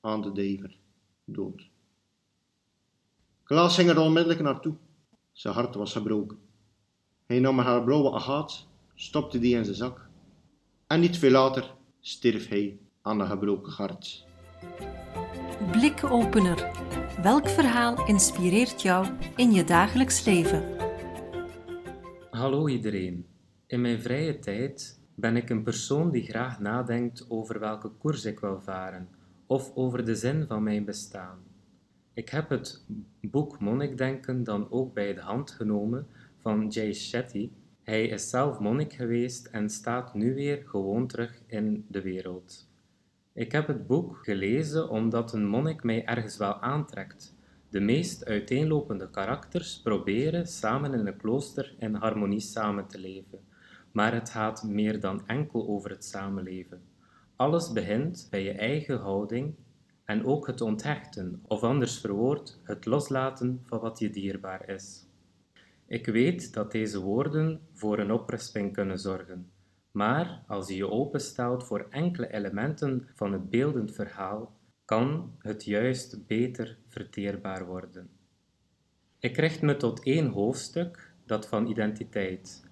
aan 0.00 0.22
de 0.22 0.32
dever, 0.32 0.76
dood. 1.24 1.68
Klaas 3.42 3.74
ging 3.74 3.88
er 3.90 4.00
onmiddellijk 4.00 4.40
naartoe. 4.40 4.74
Zijn 5.32 5.54
hart 5.54 5.74
was 5.74 5.92
gebroken. 5.92 6.38
Hij 7.26 7.38
nam 7.38 7.58
haar 7.58 7.84
blauwe 7.84 8.12
agaat, 8.12 8.66
stopte 8.94 9.38
die 9.38 9.56
in 9.56 9.64
zijn 9.64 9.76
zak. 9.76 10.08
En 10.86 11.00
niet 11.00 11.18
veel 11.18 11.30
later 11.30 11.74
stierf 12.00 12.48
hij 12.48 12.78
aan 13.02 13.20
een 13.20 13.26
gebroken 13.26 13.72
hart. 13.72 14.26
Blikopener. 15.70 16.70
Welk 17.22 17.48
verhaal 17.48 18.06
inspireert 18.06 18.82
jou 18.82 19.06
in 19.36 19.52
je 19.52 19.64
dagelijks 19.64 20.24
leven? 20.24 20.76
Hallo 22.30 22.68
iedereen. 22.68 23.26
In 23.66 23.80
mijn 23.80 24.00
vrije 24.00 24.38
tijd 24.38 24.97
ben 25.20 25.36
ik 25.36 25.50
een 25.50 25.62
persoon 25.62 26.10
die 26.10 26.22
graag 26.22 26.60
nadenkt 26.60 27.26
over 27.28 27.60
welke 27.60 27.88
koers 27.88 28.24
ik 28.24 28.40
wil 28.40 28.60
varen 28.60 29.08
of 29.46 29.74
over 29.74 30.04
de 30.04 30.14
zin 30.14 30.46
van 30.46 30.62
mijn 30.62 30.84
bestaan. 30.84 31.38
Ik 32.14 32.28
heb 32.28 32.48
het 32.48 32.84
boek 33.20 33.60
Monnikdenken 33.60 34.44
dan 34.44 34.70
ook 34.70 34.94
bij 34.94 35.14
de 35.14 35.20
hand 35.20 35.50
genomen 35.50 36.06
van 36.36 36.68
Jay 36.68 36.92
Shetty. 36.92 37.50
Hij 37.82 38.06
is 38.06 38.30
zelf 38.30 38.58
monnik 38.58 38.92
geweest 38.92 39.46
en 39.46 39.70
staat 39.70 40.14
nu 40.14 40.34
weer 40.34 40.62
gewoon 40.66 41.06
terug 41.06 41.40
in 41.46 41.84
de 41.88 42.02
wereld. 42.02 42.68
Ik 43.32 43.52
heb 43.52 43.66
het 43.66 43.86
boek 43.86 44.18
gelezen 44.22 44.88
omdat 44.88 45.32
een 45.32 45.46
monnik 45.46 45.82
mij 45.82 46.04
ergens 46.04 46.36
wel 46.36 46.60
aantrekt. 46.60 47.34
De 47.70 47.80
meest 47.80 48.24
uiteenlopende 48.24 49.10
karakters 49.10 49.80
proberen 49.80 50.46
samen 50.46 50.94
in 50.94 51.06
een 51.06 51.16
klooster 51.16 51.74
in 51.78 51.94
harmonie 51.94 52.40
samen 52.40 52.86
te 52.86 52.98
leven, 52.98 53.38
maar 53.98 54.14
het 54.14 54.30
gaat 54.30 54.62
meer 54.62 55.00
dan 55.00 55.26
enkel 55.26 55.68
over 55.68 55.90
het 55.90 56.04
samenleven. 56.04 56.82
Alles 57.36 57.72
begint 57.72 58.26
bij 58.30 58.42
je 58.42 58.52
eigen 58.52 58.98
houding 58.98 59.54
en 60.04 60.24
ook 60.24 60.46
het 60.46 60.60
onthechten, 60.60 61.42
of 61.46 61.62
anders 61.62 61.98
verwoord, 61.98 62.60
het 62.62 62.86
loslaten 62.86 63.62
van 63.64 63.80
wat 63.80 63.98
je 63.98 64.10
dierbaar 64.10 64.68
is. 64.68 65.06
Ik 65.86 66.06
weet 66.06 66.54
dat 66.54 66.72
deze 66.72 67.00
woorden 67.00 67.60
voor 67.72 67.98
een 67.98 68.12
oprisping 68.12 68.72
kunnen 68.72 68.98
zorgen, 68.98 69.50
maar 69.90 70.42
als 70.46 70.68
je 70.68 70.76
je 70.76 70.90
openstelt 70.90 71.64
voor 71.64 71.86
enkele 71.90 72.32
elementen 72.32 73.08
van 73.14 73.32
het 73.32 73.50
beeldend 73.50 73.94
verhaal, 73.94 74.52
kan 74.84 75.32
het 75.38 75.64
juist 75.64 76.26
beter 76.26 76.78
verteerbaar 76.88 77.66
worden. 77.66 78.10
Ik 79.18 79.36
richt 79.36 79.62
me 79.62 79.76
tot 79.76 80.02
één 80.02 80.26
hoofdstuk, 80.26 81.12
dat 81.26 81.48
van 81.48 81.66
identiteit. 81.66 82.66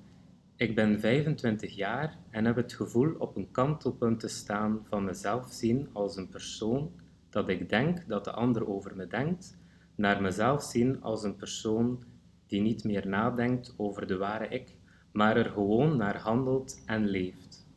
Ik 0.58 0.75
ben 0.75 1.00
25 1.00 1.75
jaar 1.75 2.18
en 2.30 2.44
heb 2.44 2.56
het 2.56 2.72
gevoel 2.72 3.14
op 3.18 3.36
een 3.36 3.50
kantelpunt 3.50 4.20
te 4.20 4.28
staan 4.28 4.80
van 4.84 5.04
mezelf 5.04 5.52
zien 5.52 5.88
als 5.92 6.16
een 6.16 6.28
persoon 6.28 6.92
dat 7.30 7.48
ik 7.48 7.68
denk 7.68 8.08
dat 8.08 8.25
de 8.25 8.30
ander 8.30 8.68
over 8.68 8.96
me 8.96 9.06
denkt, 9.06 9.58
naar 9.94 10.22
mezelf 10.22 10.62
zien 10.62 11.02
als 11.02 11.22
een 11.22 11.36
persoon 11.36 12.04
die 12.46 12.60
niet 12.60 12.84
meer 12.84 13.08
nadenkt 13.08 13.75
over 13.76 14.06
de 14.06 14.16
ware 14.16 14.48
ik, 14.48 14.76
maar 15.12 15.36
er 15.36 15.50
gewoon 15.50 15.96
naar 15.96 16.16
handelt 16.18 16.82
en 16.86 17.06
leeft. 17.06 17.68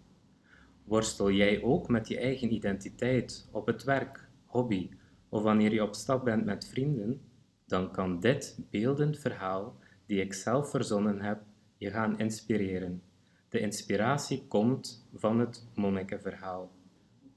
Worstel 0.83 1.31
jij 1.31 1.63
ook 1.63 1.87
met 1.87 2.07
je 2.07 2.19
eigen 2.19 2.53
identiteit 2.53 3.49
op 3.51 3.67
het 3.67 3.83
werk, 3.83 4.27
hobby 4.45 4.89
of 5.29 5.43
wanneer 5.43 5.73
je 5.73 5.83
op 5.83 5.95
stap 5.95 6.23
bent 6.23 6.45
met 6.45 6.67
vrienden, 6.67 7.21
dan 7.67 7.91
kan 7.91 8.19
dit 8.19 8.59
beeldend 8.69 9.19
verhaal, 9.19 9.75
die 10.05 10.21
ik 10.21 10.33
zelf 10.33 10.69
verzonnen 10.69 11.21
heb, 11.21 11.41
je 11.79 11.91
gaan 11.91 12.19
inspireren. 12.19 13.01
De 13.49 13.59
inspiratie 13.59 14.45
komt 14.47 15.07
van 15.15 15.39
het 15.39 15.67
monnikenverhaal. 15.75 16.71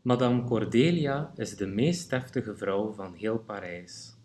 Madame 0.02 0.44
Cordelia 0.44 1.32
is 1.37 1.56
de 1.56 1.66
meest 1.66 2.11
deftige 2.11 2.56
vrouw 2.56 2.92
van 2.92 3.14
heel 3.14 3.38
Parijs. 3.38 4.16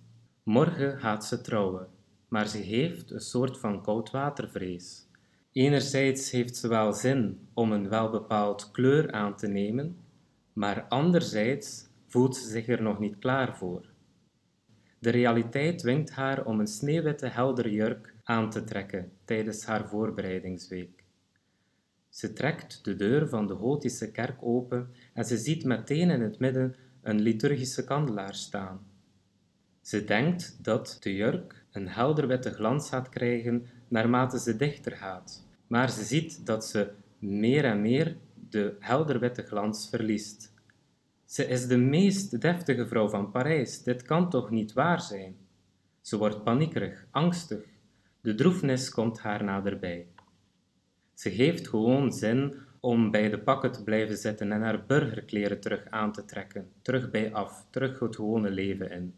Morgen 0.44 1.00
gaat 1.00 1.26
ze 1.26 1.42
trouwen, 1.42 1.88
maar 2.28 2.48
ze 2.48 2.58
heeft 2.58 3.12
een 3.12 3.20
soort 3.20 3.58
van 3.58 3.84
koudwatervrees. 3.84 5.08
Enerzijds 5.52 6.32
heeft 6.32 6.56
ze 6.56 6.68
wel 6.68 6.94
zin 6.94 7.48
om 7.54 7.72
een 7.72 7.90
welbepaald 7.90 8.72
kleur 8.72 9.12
aan 9.12 9.36
te 9.36 9.48
nemen, 9.48 9.98
maar 10.54 10.86
anderzijds 10.88 11.88
voelt 12.08 12.36
ze 12.36 12.48
zich 12.48 12.68
er 12.68 12.82
nog 12.82 13.00
niet 13.00 13.20
klaar 13.20 13.58
voor. 13.58 13.86
De 15.00 15.10
realiteit 15.10 15.80
dwingt 15.80 16.12
haar 16.12 16.46
om 16.46 16.60
een 16.60 16.68
sneeuwwitte 16.68 17.28
heldere 17.28 17.72
jurk 17.72 18.16
aan 18.28 18.50
te 18.50 18.64
trekken 18.64 19.12
tijdens 19.26 19.66
haar 19.66 19.88
voorbereidingsweek. 19.88 21.04
Ze 22.10 22.34
trekt 22.34 22.84
de 22.84 22.96
deur 22.96 23.30
van 23.30 23.48
de 23.48 23.56
gotische 23.56 24.12
kerk 24.12 24.38
open 24.42 24.90
en 25.14 25.26
ze 25.26 25.38
ziet 25.38 25.64
meteen 25.64 26.10
in 26.10 26.22
het 26.22 26.40
midden 26.40 26.76
een 27.02 27.20
liturgische 27.20 27.84
kandelaar 27.84 28.36
staan. 28.36 28.80
Ze 29.82 30.04
denkt 30.04 30.58
dat 30.62 30.98
de 31.00 31.16
jurk 31.16 31.66
een 31.72 31.88
helder 31.88 32.28
witte 32.28 32.52
glans 32.52 32.90
gaat 32.90 33.10
krijgen 33.10 33.68
naarmate 33.88 34.40
ze 34.40 34.56
dichter 34.56 34.92
gaat, 34.92 35.46
maar 35.68 35.92
ze 35.92 36.04
ziet 36.04 36.46
dat 36.46 36.66
ze 36.66 36.92
meer 37.20 37.66
en 37.66 37.82
meer 37.82 38.18
de 38.50 38.76
helder 38.80 39.20
witte 39.20 39.44
glans 39.44 39.90
verliest. 39.90 40.54
Ze 41.26 41.48
is 41.48 41.68
de 41.68 41.78
meest 41.78 42.42
deftige 42.42 42.88
vrouw 42.88 43.10
van 43.10 43.32
Parijs, 43.32 43.84
dit 43.84 44.02
kan 44.02 44.30
toch 44.30 44.50
niet 44.50 44.74
waar 44.74 45.02
zijn? 45.02 45.36
Ze 46.02 46.18
wordt 46.18 46.44
paniekerig, 46.44 47.08
angstig. 47.12 47.77
De 48.22 48.36
droefnis 48.36 48.90
komt 48.90 49.20
haar 49.20 49.44
naderbij. 49.44 50.08
Ze 51.14 51.30
heeft 51.30 51.68
gewoon 51.68 52.12
zin 52.12 52.56
om 52.80 53.12
bij 53.12 53.30
de 53.30 53.40
pakken 53.40 53.72
te 53.72 53.84
blijven 53.84 54.18
zitten 54.18 54.52
en 54.52 54.62
haar 54.62 54.86
burgerkleren 54.86 55.60
terug 55.60 55.86
aan 55.90 56.12
te 56.12 56.26
trekken, 56.26 56.70
terug 56.82 57.12
bij 57.12 57.34
af, 57.34 57.66
terug 57.70 58.00
het 58.00 58.16
gewone 58.16 58.50
leven 58.50 58.92
in. 58.92 59.14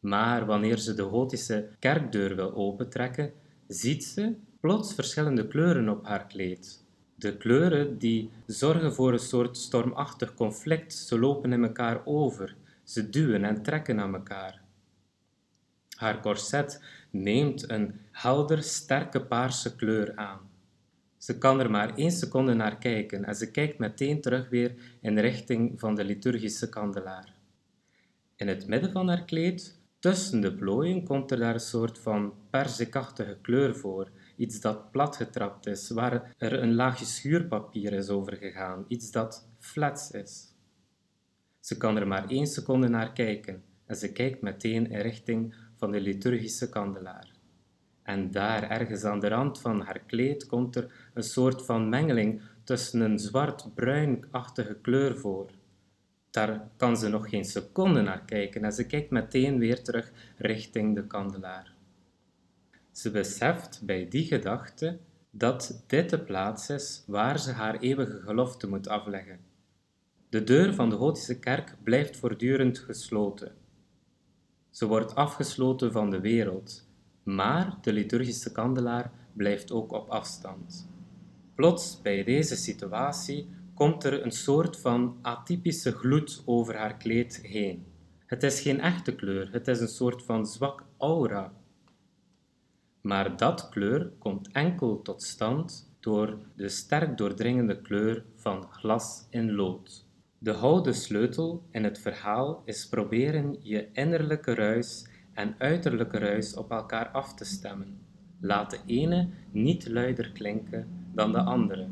Maar 0.00 0.46
wanneer 0.46 0.78
ze 0.78 0.94
de 0.94 1.02
gotische 1.02 1.68
kerkdeur 1.78 2.36
wil 2.36 2.54
opentrekken, 2.54 3.32
ziet 3.68 4.04
ze 4.04 4.34
plots 4.60 4.94
verschillende 4.94 5.46
kleuren 5.46 5.88
op 5.88 6.04
haar 6.06 6.26
kleed. 6.26 6.84
De 7.14 7.36
kleuren 7.36 7.98
die 7.98 8.30
zorgen 8.46 8.94
voor 8.94 9.12
een 9.12 9.18
soort 9.18 9.56
stormachtig 9.56 10.34
conflict, 10.34 10.94
ze 10.94 11.18
lopen 11.18 11.52
in 11.52 11.64
elkaar 11.64 12.02
over, 12.04 12.56
ze 12.84 13.10
duwen 13.10 13.44
en 13.44 13.62
trekken 13.62 14.00
aan 14.00 14.14
elkaar. 14.14 14.65
Haar 15.96 16.20
corset 16.20 16.82
neemt 17.10 17.70
een 17.70 18.00
helder, 18.10 18.62
sterke 18.62 19.26
paarse 19.26 19.76
kleur 19.76 20.16
aan. 20.16 20.40
Ze 21.16 21.38
kan 21.38 21.60
er 21.60 21.70
maar 21.70 21.94
één 21.94 22.10
seconde 22.10 22.54
naar 22.54 22.78
kijken 22.78 23.24
en 23.24 23.34
ze 23.34 23.50
kijkt 23.50 23.78
meteen 23.78 24.20
terug 24.20 24.48
weer 24.48 24.74
in 25.00 25.18
richting 25.18 25.80
van 25.80 25.94
de 25.94 26.04
liturgische 26.04 26.68
kandelaar. 26.68 27.34
In 28.36 28.48
het 28.48 28.66
midden 28.66 28.92
van 28.92 29.08
haar 29.08 29.24
kleed, 29.24 29.78
tussen 29.98 30.40
de 30.40 30.54
plooien, 30.54 31.04
komt 31.04 31.30
er 31.30 31.38
daar 31.38 31.54
een 31.54 31.60
soort 31.60 31.98
van 31.98 32.34
perzikachtige 32.50 33.38
kleur 33.42 33.76
voor, 33.76 34.10
iets 34.36 34.60
dat 34.60 34.90
platgetrapt 34.90 35.66
is, 35.66 35.90
waar 35.90 36.34
er 36.38 36.62
een 36.62 36.74
laagje 36.74 37.04
schuurpapier 37.04 37.92
is 37.92 38.08
overgegaan, 38.08 38.84
iets 38.88 39.10
dat 39.10 39.48
flats 39.58 40.10
is. 40.10 40.54
Ze 41.60 41.76
kan 41.76 41.96
er 41.96 42.06
maar 42.06 42.28
één 42.28 42.46
seconde 42.46 42.88
naar 42.88 43.12
kijken 43.12 43.62
en 43.86 43.96
ze 43.96 44.12
kijkt 44.12 44.42
meteen 44.42 44.90
in 44.90 45.00
richting 45.00 45.54
van 45.76 45.90
de 45.90 46.00
liturgische 46.00 46.68
kandelaar. 46.68 47.30
En 48.02 48.30
daar, 48.30 48.70
ergens 48.70 49.04
aan 49.04 49.20
de 49.20 49.28
rand 49.28 49.60
van 49.60 49.80
haar 49.80 50.00
kleed, 50.06 50.46
komt 50.46 50.76
er 50.76 51.10
een 51.14 51.22
soort 51.22 51.64
van 51.64 51.88
mengeling 51.88 52.40
tussen 52.64 53.00
een 53.00 53.18
zwart-bruinachtige 53.18 54.76
kleur 54.82 55.18
voor. 55.18 55.50
Daar 56.30 56.68
kan 56.76 56.96
ze 56.96 57.08
nog 57.08 57.28
geen 57.28 57.44
seconde 57.44 58.00
naar 58.00 58.24
kijken 58.24 58.64
en 58.64 58.72
ze 58.72 58.86
kijkt 58.86 59.10
meteen 59.10 59.58
weer 59.58 59.82
terug 59.82 60.12
richting 60.36 60.94
de 60.94 61.06
kandelaar. 61.06 61.74
Ze 62.92 63.10
beseft 63.10 63.80
bij 63.84 64.08
die 64.08 64.24
gedachte 64.24 64.98
dat 65.30 65.84
dit 65.86 66.10
de 66.10 66.20
plaats 66.20 66.70
is 66.70 67.04
waar 67.06 67.38
ze 67.38 67.50
haar 67.50 67.78
eeuwige 67.78 68.20
gelofte 68.20 68.68
moet 68.68 68.88
afleggen. 68.88 69.38
De 70.28 70.44
deur 70.44 70.74
van 70.74 70.90
de 70.90 70.96
Gotische 70.96 71.38
kerk 71.38 71.74
blijft 71.82 72.16
voortdurend 72.16 72.78
gesloten. 72.78 73.52
Ze 74.76 74.86
wordt 74.86 75.14
afgesloten 75.14 75.92
van 75.92 76.10
de 76.10 76.20
wereld 76.20 76.86
maar 77.22 77.78
de 77.80 77.92
liturgische 77.92 78.52
kandelaar 78.52 79.12
blijft 79.32 79.72
ook 79.72 79.92
op 79.92 80.08
afstand. 80.08 80.88
Plots 81.54 82.02
bij 82.02 82.24
deze 82.24 82.56
situatie 82.56 83.48
komt 83.74 84.04
er 84.04 84.24
een 84.24 84.32
soort 84.32 84.80
van 84.80 85.18
atypische 85.22 85.92
gloed 85.92 86.42
over 86.44 86.76
haar 86.76 86.96
kleed 86.96 87.40
heen. 87.42 87.86
Het 88.26 88.42
is 88.42 88.60
geen 88.60 88.80
echte 88.80 89.14
kleur, 89.14 89.52
het 89.52 89.68
is 89.68 89.80
een 89.80 89.88
soort 89.88 90.22
van 90.22 90.46
zwak 90.46 90.84
aura. 90.98 91.52
Maar 93.00 93.36
dat 93.36 93.68
kleur 93.68 94.12
komt 94.18 94.52
enkel 94.52 95.02
tot 95.02 95.22
stand 95.22 95.92
door 96.00 96.38
de 96.56 96.68
sterk 96.68 97.18
doordringende 97.18 97.80
kleur 97.80 98.24
van 98.34 98.66
glas 98.70 99.26
in 99.30 99.52
lood. 99.52 100.05
De 100.46 100.52
houden 100.52 100.94
sleutel 100.94 101.62
in 101.70 101.84
het 101.84 101.98
verhaal 101.98 102.62
is 102.64 102.88
proberen 102.88 103.56
je 103.62 103.88
innerlijke 103.92 104.54
ruis 104.54 105.08
en 105.34 105.54
uiterlijke 105.58 106.18
ruis 106.18 106.56
op 106.56 106.70
elkaar 106.70 107.08
af 107.08 107.34
te 107.34 107.44
stemmen. 107.44 108.00
Laat 108.40 108.70
de 108.70 108.78
ene 108.86 109.28
niet 109.50 109.88
luider 109.88 110.32
klinken 110.32 110.88
dan 111.14 111.32
de 111.32 111.42
andere. 111.42 111.88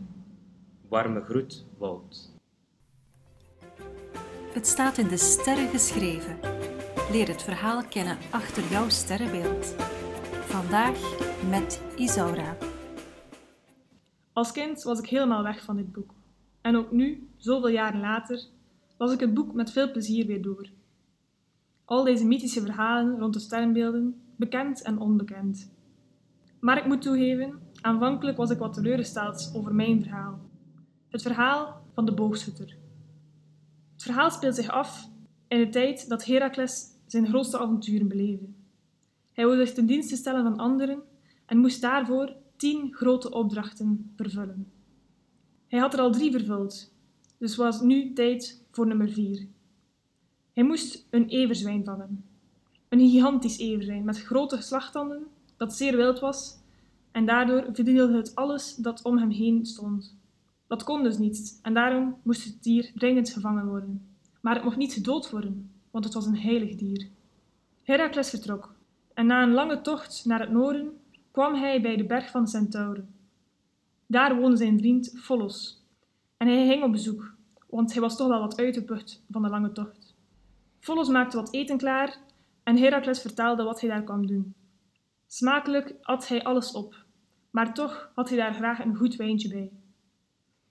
Warme 0.88 1.21
groet, 1.21 1.67
Wout. 1.79 2.31
Het 4.53 4.67
staat 4.67 4.99
in 4.99 5.09
de 5.09 5.17
sterren 5.17 5.69
geschreven. 5.69 6.38
Leer 7.11 7.29
het 7.29 7.43
verhaal 7.43 7.85
kennen 7.85 8.19
achter 8.31 8.62
jouw 8.71 8.88
sterrenbeeld. 8.88 9.75
Vandaag 10.45 10.99
met 11.49 11.83
Isaura. 11.97 12.57
Als 14.33 14.53
kind 14.53 14.83
was 14.83 14.99
ik 14.99 15.07
helemaal 15.07 15.43
weg 15.43 15.62
van 15.62 15.77
dit 15.77 15.93
boek. 15.93 16.14
En 16.64 16.77
ook 16.77 16.92
nu, 16.92 17.29
zoveel 17.37 17.68
jaren 17.68 18.00
later, 18.00 18.40
las 18.96 19.12
ik 19.12 19.20
het 19.20 19.35
boek 19.35 19.55
met 19.55 19.72
veel 19.72 19.90
plezier 19.90 20.27
weer 20.27 20.42
door. 20.42 20.68
Al 21.85 22.05
deze 22.05 22.27
mythische 22.27 22.61
verhalen 22.61 23.18
rond 23.18 23.35
de 23.35 23.40
sterrenbeelden, 23.40 24.20
bekend 24.37 24.83
en 24.83 24.98
onbekend. 24.98 25.72
Maar 26.61 26.79
ik 26.79 26.87
moet 26.87 27.03
toegeven, 27.03 27.59
aanvankelijk 27.81 28.37
was 28.37 28.50
ik 28.50 28.59
wat 28.59 28.72
teleurgesteld 28.72 29.53
over 29.55 29.74
mijn 29.74 30.03
verhaal. 30.03 30.40
Het 31.09 31.22
verhaal 31.22 31.83
van 31.94 32.05
de 32.05 32.14
boogschutter. 32.14 32.77
Het 33.92 34.03
verhaal 34.03 34.31
speelt 34.31 34.55
zich 34.55 34.68
af 34.68 35.09
in 35.48 35.59
de 35.59 35.68
tijd 35.68 36.09
dat 36.09 36.24
Herakles 36.24 36.87
zijn 37.07 37.27
grootste 37.27 37.59
avonturen 37.59 38.09
beleefde. 38.09 38.46
Hij 39.33 39.46
wilde 39.46 39.66
zich 39.66 39.74
ten 39.74 39.87
dienste 39.87 40.16
stellen 40.16 40.42
van 40.42 40.59
anderen 40.59 41.03
en 41.46 41.59
moest 41.59 41.81
daarvoor 41.81 42.37
tien 42.57 42.92
grote 42.94 43.31
opdrachten 43.31 44.12
vervullen. 44.16 44.74
Hij 45.68 45.79
had 45.79 45.92
er 45.92 46.00
al 46.00 46.12
drie 46.12 46.31
vervuld, 46.31 46.92
dus 47.38 47.57
was 47.57 47.81
nu 47.81 48.12
tijd 48.12 48.62
voor 48.70 48.87
nummer 48.87 49.09
vier. 49.09 49.46
Hij 50.53 50.64
moest 50.64 51.07
een 51.11 51.29
everzwijn 51.29 51.85
vangen. 51.85 52.24
Een 52.88 53.11
gigantisch 53.11 53.59
everzwijn 53.59 54.05
met 54.05 54.22
grote 54.22 54.62
slagtanden 54.62 55.27
dat 55.57 55.74
zeer 55.74 55.96
wild 55.96 56.20
was 56.20 56.57
en 57.11 57.27
daardoor 57.27 57.64
verdeelde 57.72 58.16
het 58.16 58.35
alles 58.35 58.74
dat 58.74 59.03
om 59.03 59.18
hem 59.18 59.31
heen 59.31 59.66
stond. 59.66 60.16
Dat 60.66 60.85
kon 60.85 61.03
dus 61.03 61.18
niet 61.18 61.59
en 61.62 61.74
daarom 61.74 62.16
moest 62.22 62.44
het 62.44 62.62
dier 62.62 62.92
dringend 62.94 63.31
gevangen 63.31 63.66
worden. 63.66 64.07
Maar 64.40 64.55
het 64.55 64.64
mocht 64.64 64.77
niet 64.77 64.92
gedood 64.92 65.31
worden, 65.31 65.70
want 65.90 66.05
het 66.05 66.14
was 66.14 66.27
een 66.27 66.38
heilig 66.38 66.74
dier. 66.77 67.09
Herakles 67.83 68.31
vertrok 68.31 68.74
en 69.14 69.27
na 69.27 69.42
een 69.42 69.53
lange 69.53 69.81
tocht 69.81 70.24
naar 70.24 70.40
het 70.40 70.50
noorden 70.50 70.92
kwam 71.31 71.55
hij 71.55 71.81
bij 71.81 71.96
de 71.96 72.05
berg 72.05 72.31
van 72.31 72.44
de 72.44 72.50
Centauren. 72.50 73.09
Daar 74.07 74.37
woonde 74.37 74.57
zijn 74.57 74.79
vriend 74.79 75.12
Volos 75.14 75.83
en 76.37 76.47
hij 76.47 76.67
ging 76.67 76.83
op 76.83 76.93
bezoek, 76.93 77.35
want 77.69 77.93
hij 77.93 78.01
was 78.01 78.17
toch 78.17 78.29
wel 78.29 78.40
wat 78.40 78.59
uitgeput 78.59 79.23
van 79.31 79.43
de 79.43 79.49
lange 79.49 79.73
tocht. 79.73 80.14
Volos 80.81 81.09
maakte 81.09 81.37
wat 81.37 81.53
eten 81.53 81.79
klaar 81.79 82.19
en 82.62 82.77
Herakles 82.77 83.21
vertelde 83.21 83.62
wat 83.62 83.81
hij 83.81 83.90
daar 83.90 84.03
kwam 84.03 84.27
doen. 84.27 84.55
Smakelijk 85.27 85.95
at 86.03 86.29
hij 86.29 86.45
alles 86.45 86.73
op, 86.73 87.05
maar 87.51 87.75
toch 87.75 88.11
had 88.14 88.29
hij 88.29 88.38
daar 88.38 88.55
graag 88.55 88.85
een 88.85 88.97
goed 88.97 89.17
wijntje 89.17 89.49
bij. 89.49 89.71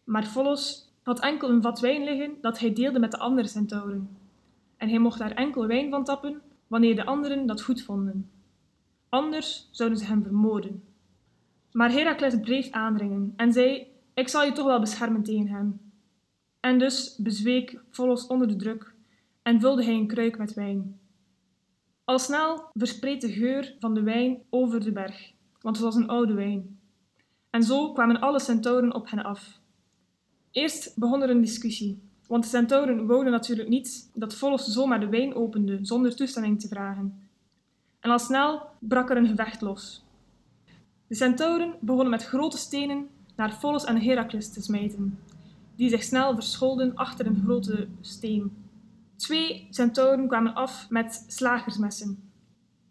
Maar 0.04 0.26
Volos 0.26 0.92
had 1.04 1.20
enkel 1.20 1.50
een 1.50 1.62
vat 1.62 1.80
wijn 1.80 2.04
liggen 2.04 2.38
dat 2.42 2.60
hij 2.60 2.74
deelde 2.74 3.00
met 3.00 3.12
de 3.12 3.18
andere 3.18 3.48
centauren. 3.48 4.18
En 4.78 4.90
hij 4.90 5.00
mocht 5.00 5.20
daar 5.20 5.32
enkel 5.32 5.68
wijn 5.68 5.90
van 5.90 6.04
tappen 6.04 6.42
wanneer 6.68 6.96
de 6.96 7.06
anderen 7.06 7.46
dat 7.46 7.62
goed 7.62 7.82
vonden. 7.82 8.30
Anders 9.10 9.68
zouden 9.72 9.98
ze 9.98 10.06
hem 10.06 10.24
vermoorden. 10.24 10.84
Maar 11.74 11.92
Herakles 11.92 12.40
bleef 12.40 12.72
aandringen 12.72 13.34
en 13.36 13.54
zei: 13.54 13.88
Ik 14.14 14.28
zal 14.28 14.44
je 14.44 14.52
toch 14.52 14.66
wel 14.66 14.80
beschermen 14.80 15.24
tegen 15.24 15.48
hem. 15.48 15.92
En 16.60 16.80
dus 16.80 17.16
bezweek 17.18 17.80
Volos 17.90 18.28
onder 18.28 18.48
de 18.48 18.56
druk 18.56 18.96
en 19.42 19.60
vulde 19.60 19.84
hij 19.84 19.94
een 19.94 20.08
kruik 20.08 20.38
met 20.38 20.54
wijn. 20.54 21.00
Al 22.04 22.20
snel 22.20 22.70
verspreid 22.74 23.22
de 23.22 23.32
geur 23.32 23.76
van 23.80 23.94
de 23.94 24.04
wijn 24.04 24.42
over 24.50 24.84
de 24.84 24.92
berg, 24.92 25.32
want 25.62 25.76
het 25.76 25.86
was 25.86 25.96
een 25.96 26.08
oude 26.08 26.34
wijn. 26.34 26.80
En 27.50 27.64
zo 27.64 27.92
kwamen 27.92 28.20
alle 28.20 28.40
centauren 28.40 28.94
op 28.94 29.10
hen 29.10 29.24
af. 29.24 29.60
Eerst 30.52 30.98
begon 30.98 31.22
er 31.22 31.30
een 31.30 31.42
discussie, 31.42 32.02
want 32.28 32.44
de 32.44 32.50
centauren 32.50 33.06
wouden 33.08 33.32
natuurlijk 33.32 33.70
niet 33.70 34.12
dat 34.14 34.36
Volos 34.36 34.66
zomaar 34.66 35.00
de 35.00 35.10
wijn 35.10 35.36
opende 35.36 35.80
zonder 35.82 36.16
toestemming 36.16 36.60
te 36.60 36.68
vragen. 36.68 37.28
En 38.00 38.12
al 38.12 38.20
snel 38.20 38.62
brak 38.80 39.10
er 39.10 39.18
een 39.18 39.28
gevecht 39.28 39.62
los. 39.62 40.04
De 41.14 41.20
centauren 41.20 41.74
begonnen 41.80 42.10
met 42.10 42.26
grote 42.26 42.58
stenen 42.58 43.10
naar 43.36 43.60
Volos 43.60 43.84
en 43.84 44.02
Herakles 44.02 44.54
te 44.54 44.62
smijten, 44.62 45.20
die 45.76 45.90
zich 45.90 46.04
snel 46.04 46.34
verscholden 46.34 46.96
achter 46.96 47.26
een 47.26 47.42
grote 47.44 47.88
steen. 48.02 48.66
Twee 49.16 49.68
centauren 49.70 50.28
kwamen 50.28 50.54
af 50.54 50.90
met 50.90 51.26
slagersmessen. 51.28 52.32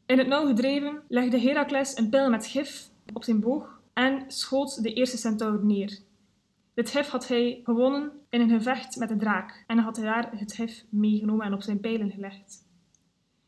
In 0.06 0.18
het 0.18 0.26
nauw 0.26 0.46
gedreven 0.46 1.02
legde 1.08 1.40
Herakles 1.40 1.96
een 1.96 2.08
pijl 2.08 2.30
met 2.30 2.46
gif 2.46 2.90
op 3.12 3.24
zijn 3.24 3.40
boog 3.40 3.80
en 3.92 4.24
schoot 4.28 4.82
de 4.82 4.92
eerste 4.92 5.16
centaur 5.16 5.64
neer. 5.64 5.98
Dit 6.74 6.90
gif 6.90 7.08
had 7.08 7.28
hij 7.28 7.60
gewonnen 7.64 8.12
in 8.28 8.40
een 8.40 8.50
gevecht 8.50 8.96
met 8.96 9.08
de 9.08 9.16
draak 9.16 9.64
en 9.66 9.78
had 9.78 9.96
hij 9.96 10.04
daar 10.04 10.30
het 10.36 10.52
gif 10.52 10.84
meegenomen 10.88 11.46
en 11.46 11.54
op 11.54 11.62
zijn 11.62 11.80
pijlen 11.80 12.10
gelegd. 12.10 12.66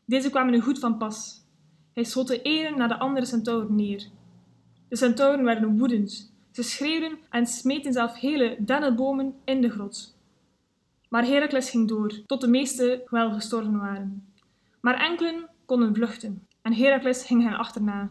Deze 0.04 0.30
kwamen 0.30 0.52
nu 0.52 0.60
goed 0.60 0.78
van 0.78 0.98
pas. 0.98 1.42
Hij 1.92 2.04
schoot 2.04 2.26
de 2.26 2.42
ene 2.42 2.76
na 2.76 2.86
de 2.86 2.98
andere 2.98 3.26
centauren 3.26 3.74
neer. 3.74 4.10
De 4.94 5.00
centauren 5.00 5.44
werden 5.44 5.78
woedend. 5.78 6.32
Ze 6.50 6.62
schreeuwden 6.62 7.18
en 7.30 7.46
smeten 7.46 7.92
zelf 7.92 8.16
hele 8.16 8.56
dennenbomen 8.58 9.34
in 9.44 9.60
de 9.60 9.70
grot. 9.70 10.18
Maar 11.08 11.24
Herakles 11.24 11.70
ging 11.70 11.88
door, 11.88 12.22
tot 12.26 12.40
de 12.40 12.48
meeste 12.48 13.06
wel 13.10 13.32
gestorven 13.32 13.78
waren. 13.78 14.32
Maar 14.80 15.00
enkelen 15.00 15.48
konden 15.64 15.94
vluchten, 15.94 16.46
en 16.62 16.74
Herakles 16.74 17.24
ging 17.24 17.42
hen 17.42 17.56
achterna. 17.56 18.10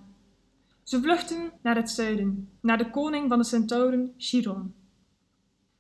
Ze 0.84 1.02
vluchtten 1.02 1.52
naar 1.62 1.76
het 1.76 1.90
zuiden, 1.90 2.50
naar 2.62 2.78
de 2.78 2.90
koning 2.90 3.30
van 3.30 3.38
de 3.38 3.46
centauren, 3.46 4.14
Chiron. 4.18 4.74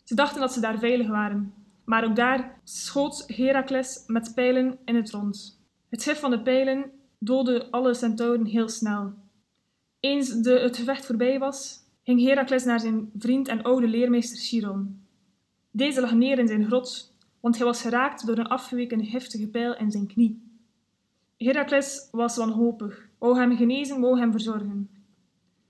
Ze 0.04 0.16
dachten 0.16 0.42
dat 0.42 0.54
ze 0.54 0.60
daar 0.60 0.80
veilig 0.80 1.08
waren, 1.08 1.54
maar 1.86 2.04
ook 2.04 2.16
daar 2.16 2.60
schoot 2.64 3.24
Herakles 3.28 4.04
met 4.08 4.32
pijlen 4.36 4.78
in 4.86 4.96
het 4.96 5.12
rond. 5.12 5.60
Het 5.90 6.04
gif 6.04 6.20
van 6.20 6.32
de 6.32 6.42
pijlen 6.42 6.92
doodde 7.20 7.72
alle 7.72 7.94
centauren 7.94 8.46
heel 8.46 8.70
snel. 8.70 9.23
Eens 10.04 10.30
de, 10.42 10.60
het 10.60 10.78
gevecht 10.78 11.06
voorbij 11.06 11.40
was, 11.40 11.80
ging 12.04 12.22
Herakles 12.22 12.64
naar 12.64 12.80
zijn 12.80 13.12
vriend 13.18 13.48
en 13.48 13.62
oude 13.62 13.88
leermeester 13.88 14.38
Chiron. 14.38 15.06
Deze 15.72 16.02
lag 16.02 16.14
neer 16.14 16.40
in 16.40 16.48
zijn 16.48 16.66
grot, 16.66 17.14
want 17.40 17.58
hij 17.58 17.66
was 17.66 17.82
geraakt 17.82 18.26
door 18.26 18.38
een 18.38 18.48
afgeweken 18.48 19.06
giftige 19.06 19.48
pijl 19.48 19.76
in 19.76 19.92
zijn 19.92 20.08
knie. 20.08 20.42
Herakles 21.38 22.08
was 22.12 22.38
wanhopig, 22.38 23.10
wou 23.18 23.38
hem 23.38 23.56
genezen, 23.58 24.00
wou 24.00 24.20
hem 24.20 24.32
verzorgen. 24.32 24.90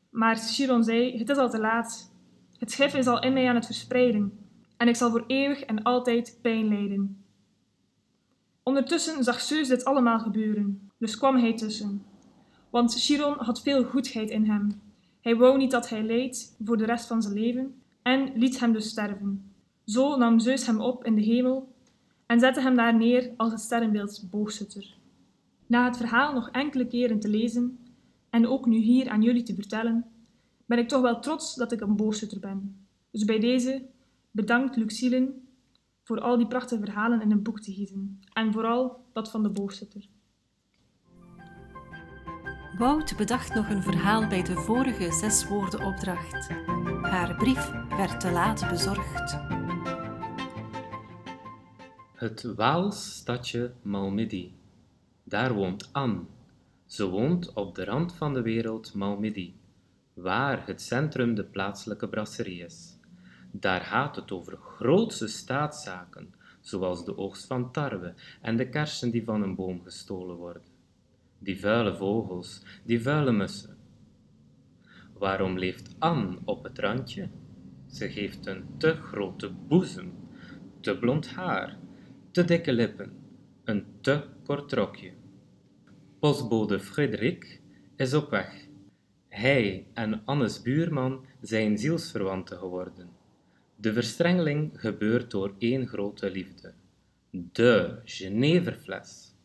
Maar 0.10 0.36
Chiron 0.36 0.84
zei: 0.84 1.18
Het 1.18 1.30
is 1.30 1.38
al 1.38 1.50
te 1.50 1.60
laat. 1.60 2.12
Het 2.58 2.74
gif 2.74 2.94
is 2.94 3.08
al 3.08 3.22
in 3.22 3.34
mij 3.34 3.50
aan 3.50 3.56
het 3.56 3.66
verspreiden, 3.66 4.38
en 4.78 4.88
ik 4.88 4.96
zal 4.96 5.12
voor 5.12 5.24
eeuwig 5.28 5.62
en 5.62 5.84
altijd 5.84 6.40
pijn 6.42 6.68
lijden. 6.68 7.24
Ondertussen 8.64 9.24
zag 9.24 9.42
Zeus 9.42 9.68
dit 9.68 9.86
allemaal 9.86 10.20
gebeuren, 10.20 10.92
dus 10.98 11.18
kwam 11.18 11.38
hij 11.38 11.56
tussen. 11.56 12.12
Want 12.74 12.94
Chiron 12.94 13.38
had 13.38 13.62
veel 13.62 13.84
goedheid 13.84 14.30
in 14.30 14.46
hem. 14.46 14.82
Hij 15.22 15.36
wou 15.36 15.58
niet 15.58 15.72
dat 15.72 15.90
hij 15.90 16.04
leed 16.04 16.56
voor 16.64 16.78
de 16.78 16.86
rest 16.86 17.08
van 17.08 17.22
zijn 17.22 17.34
leven 17.34 17.76
en 18.02 18.32
liet 18.36 18.60
hem 18.60 18.74
dus 18.74 18.90
sterven. 18.90 19.54
Zo 19.86 20.18
nam 20.18 20.40
Zeus 20.40 20.66
hem 20.66 20.82
op 20.82 21.06
in 21.06 21.16
de 21.16 21.22
hemel 21.22 21.74
en 22.26 22.40
zette 22.40 22.62
hem 22.62 22.76
daar 22.76 22.96
neer 22.96 23.32
als 23.38 23.52
het 23.52 23.62
sterrenbeeld 23.62 24.24
boogschutter. 24.30 24.96
Na 25.68 25.86
het 25.86 25.98
verhaal 25.98 26.34
nog 26.34 26.50
enkele 26.50 26.88
keren 26.88 27.20
te 27.20 27.28
lezen 27.28 27.80
en 28.30 28.48
ook 28.48 28.66
nu 28.66 28.78
hier 28.78 29.10
aan 29.10 29.22
jullie 29.22 29.44
te 29.44 29.56
vertellen, 29.56 30.06
ben 30.66 30.78
ik 30.78 30.88
toch 30.88 31.02
wel 31.02 31.20
trots 31.20 31.56
dat 31.56 31.72
ik 31.72 31.82
een 31.82 31.96
boogschutter 31.96 32.40
ben. 32.40 32.88
Dus 33.12 33.26
bij 33.26 33.40
deze 33.40 33.86
bedankt 34.32 34.76
Luxielen 34.76 35.48
voor 36.04 36.20
al 36.20 36.38
die 36.38 36.48
prachtige 36.48 36.84
verhalen 36.84 37.22
in 37.22 37.32
een 37.32 37.44
boek 37.44 37.60
te 37.60 37.74
gieten. 37.74 38.20
En 38.34 38.54
vooral 38.54 39.06
dat 39.12 39.32
van 39.32 39.44
de 39.44 39.50
boogschutter. 39.50 40.08
Wout 42.78 43.18
bedacht 43.18 43.54
nog 43.54 43.70
een 43.70 43.84
verhaal 43.84 44.28
bij 44.28 44.44
de 44.44 44.56
vorige 44.56 45.12
zes 45.12 45.48
woorden 45.48 45.86
opdracht. 45.86 46.50
Haar 47.02 47.36
brief 47.36 47.72
werd 47.90 48.20
te 48.20 48.32
laat 48.32 48.70
bezorgd. 48.70 49.38
Het 52.14 52.44
Waals 52.56 53.16
stadje 53.16 53.74
Malmedy. 53.82 54.52
Daar 55.24 55.54
woont 55.54 55.90
Anne. 55.92 56.20
Ze 56.86 57.10
woont 57.10 57.54
op 57.54 57.76
de 57.76 57.86
rand 57.86 58.14
van 58.14 58.34
de 58.34 58.42
wereld 58.42 58.94
Malmedy, 58.94 59.54
waar 60.14 60.68
het 60.68 60.82
centrum 60.82 61.36
de 61.36 61.44
plaatselijke 61.44 62.08
brasserie 62.08 62.64
is. 62.64 62.98
Daar 63.52 63.82
gaat 63.82 64.16
het 64.16 64.32
over 64.32 64.58
grootse 64.58 65.28
staatszaken, 65.28 66.34
zoals 66.62 67.06
de 67.06 67.18
oogst 67.18 67.46
van 67.46 67.72
tarwe 67.72 68.14
en 68.42 68.58
de 68.58 68.70
kersen 68.70 69.12
die 69.12 69.24
van 69.24 69.42
een 69.42 69.56
boom 69.56 69.82
gestolen 69.84 70.36
worden. 70.36 70.73
Die 71.44 71.60
vuile 71.60 71.96
vogels, 71.96 72.62
die 72.86 73.02
vuile 73.02 73.32
mussen. 73.32 73.78
Waarom 75.20 75.58
leeft 75.58 75.96
Anne 76.00 76.38
op 76.46 76.64
het 76.64 76.80
randje? 76.80 77.30
Ze 77.88 78.06
heeft 78.06 78.46
een 78.46 78.66
te 78.78 78.96
grote 78.96 79.50
boezem, 79.50 80.14
te 80.80 80.98
blond 80.98 81.30
haar, 81.30 81.78
te 82.32 82.46
dikke 82.46 82.74
lippen, 82.74 83.14
een 83.64 83.86
te 84.02 84.24
kort 84.44 84.74
rokje. 84.74 85.12
Postbode 86.20 86.80
Frederik 86.80 87.62
is 87.96 88.14
op 88.14 88.30
weg. 88.30 88.68
Hij 89.28 89.86
en 89.94 90.22
Annes 90.26 90.62
buurman 90.62 91.26
zijn 91.42 91.78
zielsverwanten 91.78 92.58
geworden. 92.58 93.10
De 93.76 93.94
verstrengeling 93.94 94.72
gebeurt 94.76 95.32
door 95.32 95.56
één 95.58 95.88
grote 95.88 96.32
liefde. 96.32 96.74
De 97.30 98.00
Geneverfles. 98.06 99.36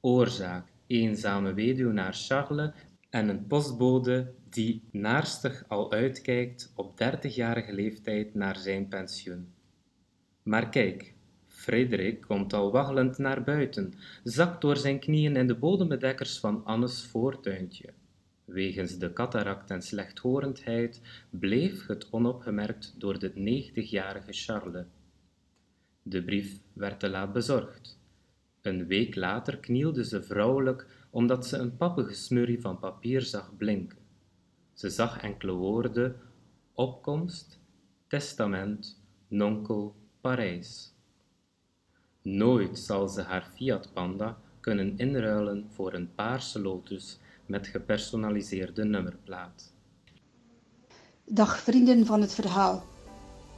Oorzaak: 0.00 0.66
eenzame 0.86 1.54
weduwnaar 1.54 2.14
Charles 2.14 2.70
en 3.10 3.28
een 3.28 3.46
postbode 3.46 4.34
die 4.48 4.82
naarstig 4.90 5.64
al 5.68 5.92
uitkijkt 5.92 6.72
op 6.74 6.98
dertigjarige 6.98 7.72
leeftijd 7.72 8.34
naar 8.34 8.56
zijn 8.56 8.88
pensioen. 8.88 9.52
Maar 10.42 10.68
kijk, 10.68 11.14
Frederik 11.46 12.20
komt 12.20 12.52
al 12.52 12.72
waggelend 12.72 13.18
naar 13.18 13.44
buiten, 13.44 13.94
zakt 14.24 14.60
door 14.60 14.76
zijn 14.76 14.98
knieën 14.98 15.36
in 15.36 15.46
de 15.46 15.54
bodembedekkers 15.54 16.38
van 16.38 16.64
Annes 16.64 17.04
voortuintje. 17.04 17.92
Wegens 18.44 18.98
de 18.98 19.12
cataract 19.12 19.70
en 19.70 19.82
slechthorendheid 19.82 21.00
bleef 21.30 21.86
het 21.86 22.08
onopgemerkt 22.10 22.94
door 22.98 23.18
de 23.18 23.32
negentigjarige 23.34 24.32
Charles. 24.32 24.84
De 26.02 26.22
brief 26.22 26.58
werd 26.72 27.00
te 27.00 27.08
laat 27.08 27.32
bezorgd. 27.32 27.98
Een 28.66 28.86
week 28.86 29.14
later 29.14 29.56
knielde 29.58 30.04
ze 30.04 30.22
vrouwelijk 30.22 30.86
omdat 31.10 31.46
ze 31.46 31.56
een 31.56 31.76
pappengesmurrie 31.76 32.60
van 32.60 32.78
papier 32.78 33.22
zag 33.22 33.56
blinken. 33.56 33.98
Ze 34.72 34.90
zag 34.90 35.20
enkele 35.20 35.52
woorden: 35.52 36.16
opkomst, 36.72 37.58
testament, 38.06 39.02
nonkel, 39.28 39.94
Parijs. 40.20 40.94
Nooit 42.22 42.78
zal 42.78 43.08
ze 43.08 43.22
haar 43.22 43.50
Fiat 43.54 43.92
Panda 43.92 44.38
kunnen 44.60 44.98
inruilen 44.98 45.66
voor 45.70 45.94
een 45.94 46.14
paarse 46.14 46.60
Lotus 46.60 47.18
met 47.46 47.66
gepersonaliseerde 47.66 48.84
nummerplaat. 48.84 49.72
Dag 51.24 51.58
vrienden 51.58 52.06
van 52.06 52.20
het 52.20 52.34
verhaal. 52.34 52.84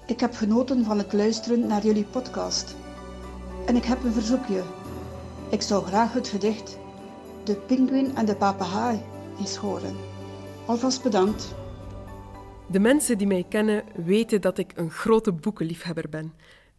Ik 0.07 0.21
heb 0.21 0.33
genoten 0.33 0.85
van 0.85 0.99
het 0.99 1.13
luisteren 1.13 1.67
naar 1.67 1.85
jullie 1.85 2.05
podcast. 2.05 2.77
En 3.67 3.77
ik 3.77 3.85
heb 3.85 4.05
een 4.05 4.13
verzoekje. 4.13 4.63
Ik 5.51 5.63
zou 5.63 5.85
graag 5.85 6.13
het 6.13 6.29
gedicht 6.29 6.79
De 7.45 7.55
Pinguïn 7.55 8.17
en 8.17 8.27
de 8.27 8.37
Papegaai 8.37 9.01
eens 9.39 9.57
horen. 9.57 9.97
Alvast 10.67 11.03
bedankt. 11.03 11.55
De 12.67 12.79
mensen 12.79 13.19
die 13.19 13.27
mij 13.27 13.45
kennen 13.49 13.85
weten 14.05 14.41
dat 14.41 14.59
ik 14.59 14.73
een 14.75 14.91
grote 14.91 15.33
boekenliefhebber 15.33 16.09
ben. 16.09 16.33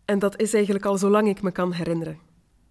En 0.05 0.19
dat 0.19 0.39
is 0.39 0.53
eigenlijk 0.53 0.85
al 0.85 0.97
zolang 0.97 1.27
ik 1.27 1.41
me 1.41 1.51
kan 1.51 1.71
herinneren. 1.71 2.19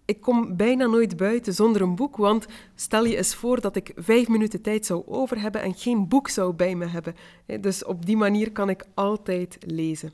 Ik 0.05 0.21
kom 0.21 0.55
bijna 0.57 0.85
nooit 0.85 1.17
buiten 1.17 1.53
zonder 1.53 1.81
een 1.81 1.95
boek, 1.95 2.17
want 2.17 2.45
stel 2.75 3.05
je 3.05 3.17
eens 3.17 3.35
voor 3.35 3.61
dat 3.61 3.75
ik 3.75 3.91
vijf 3.95 4.27
minuten 4.27 4.61
tijd 4.61 4.85
zou 4.85 5.03
over 5.05 5.41
hebben 5.41 5.61
en 5.61 5.73
geen 5.73 6.07
boek 6.07 6.29
zou 6.29 6.53
bij 6.53 6.75
me 6.75 6.85
hebben. 6.85 7.15
Dus 7.61 7.85
op 7.85 8.05
die 8.05 8.17
manier 8.17 8.51
kan 8.51 8.69
ik 8.69 8.85
altijd 8.93 9.57
lezen. 9.59 10.13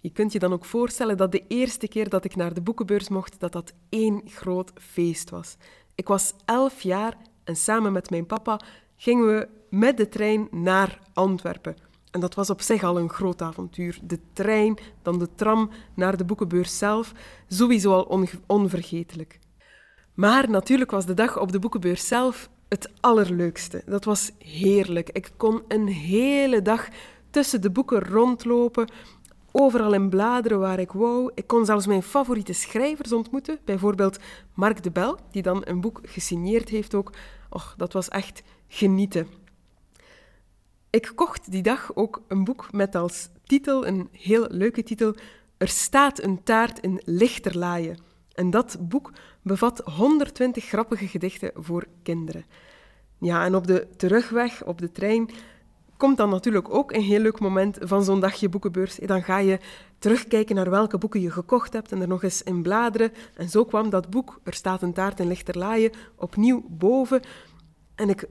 Je 0.00 0.10
kunt 0.10 0.32
je 0.32 0.38
dan 0.38 0.52
ook 0.52 0.64
voorstellen 0.64 1.16
dat 1.16 1.32
de 1.32 1.44
eerste 1.48 1.88
keer 1.88 2.08
dat 2.08 2.24
ik 2.24 2.36
naar 2.36 2.54
de 2.54 2.60
boekenbeurs 2.60 3.08
mocht, 3.08 3.40
dat 3.40 3.52
dat 3.52 3.72
één 3.88 4.22
groot 4.24 4.72
feest 4.74 5.30
was. 5.30 5.56
Ik 5.94 6.08
was 6.08 6.34
elf 6.44 6.80
jaar 6.80 7.16
en 7.44 7.56
samen 7.56 7.92
met 7.92 8.10
mijn 8.10 8.26
papa 8.26 8.60
gingen 8.96 9.26
we 9.26 9.48
met 9.70 9.96
de 9.96 10.08
trein 10.08 10.48
naar 10.50 10.98
Antwerpen. 11.12 11.76
En 12.10 12.20
dat 12.20 12.34
was 12.34 12.50
op 12.50 12.60
zich 12.60 12.82
al 12.82 12.98
een 12.98 13.10
groot 13.10 13.42
avontuur. 13.42 13.98
De 14.02 14.18
trein, 14.32 14.78
dan 15.02 15.18
de 15.18 15.28
tram 15.34 15.70
naar 15.94 16.16
de 16.16 16.24
boekenbeurs 16.24 16.78
zelf, 16.78 17.12
sowieso 17.48 17.92
al 17.92 18.26
onvergetelijk. 18.46 19.38
Maar 20.14 20.50
natuurlijk 20.50 20.90
was 20.90 21.06
de 21.06 21.14
dag 21.14 21.38
op 21.38 21.52
de 21.52 21.58
boekenbeurs 21.58 22.06
zelf 22.06 22.50
het 22.68 22.90
allerleukste. 23.00 23.82
Dat 23.86 24.04
was 24.04 24.30
heerlijk. 24.38 25.10
Ik 25.10 25.30
kon 25.36 25.62
een 25.68 25.86
hele 25.86 26.62
dag 26.62 26.88
tussen 27.30 27.60
de 27.60 27.70
boeken 27.70 28.00
rondlopen, 28.00 28.90
overal 29.52 29.92
in 29.92 30.08
bladeren 30.08 30.58
waar 30.58 30.78
ik 30.78 30.92
wou. 30.92 31.30
Ik 31.34 31.46
kon 31.46 31.64
zelfs 31.64 31.86
mijn 31.86 32.02
favoriete 32.02 32.52
schrijvers 32.52 33.12
ontmoeten, 33.12 33.58
bijvoorbeeld 33.64 34.18
Mark 34.54 34.82
de 34.82 34.90
Bel, 34.90 35.18
die 35.30 35.42
dan 35.42 35.62
een 35.64 35.80
boek 35.80 36.00
gesigneerd 36.02 36.68
heeft 36.68 36.94
ook. 36.94 37.12
Och, 37.50 37.74
dat 37.76 37.92
was 37.92 38.08
echt 38.08 38.42
genieten. 38.68 39.26
Ik 40.90 41.12
kocht 41.14 41.50
die 41.50 41.62
dag 41.62 41.90
ook 41.94 42.22
een 42.28 42.44
boek 42.44 42.72
met 42.72 42.94
als 42.94 43.28
titel, 43.44 43.86
een 43.86 44.08
heel 44.12 44.46
leuke 44.48 44.82
titel, 44.82 45.14
Er 45.56 45.68
staat 45.68 46.22
een 46.22 46.42
taart 46.42 46.78
in 46.78 47.02
lichterlaaien. 47.04 47.98
En 48.34 48.50
dat 48.50 48.76
boek 48.80 49.12
bevat 49.42 49.78
120 49.78 50.64
grappige 50.64 51.06
gedichten 51.08 51.50
voor 51.54 51.86
kinderen. 52.02 52.44
Ja, 53.18 53.44
en 53.44 53.54
op 53.54 53.66
de 53.66 53.86
terugweg, 53.96 54.64
op 54.64 54.78
de 54.78 54.92
trein, 54.92 55.30
komt 56.00 56.16
dan 56.16 56.30
natuurlijk 56.30 56.74
ook 56.74 56.92
een 56.92 57.02
heel 57.02 57.20
leuk 57.20 57.40
moment 57.40 57.78
van 57.80 58.04
zo'n 58.04 58.20
dagje 58.20 58.48
boekenbeurs. 58.48 58.96
Dan 58.96 59.22
ga 59.22 59.38
je 59.38 59.58
terugkijken 59.98 60.54
naar 60.54 60.70
welke 60.70 60.98
boeken 60.98 61.20
je 61.20 61.30
gekocht 61.30 61.72
hebt 61.72 61.92
en 61.92 62.00
er 62.00 62.08
nog 62.08 62.22
eens 62.22 62.42
in 62.42 62.62
bladeren. 62.62 63.12
En 63.36 63.48
zo 63.48 63.64
kwam 63.64 63.90
dat 63.90 64.10
boek, 64.10 64.40
Er 64.44 64.54
staat 64.54 64.82
een 64.82 64.92
taart 64.92 65.20
in 65.20 65.26
lichterlaaien, 65.26 65.92
opnieuw 66.16 66.64
boven. 66.68 67.20
En 67.94 68.08
ik 68.08 68.28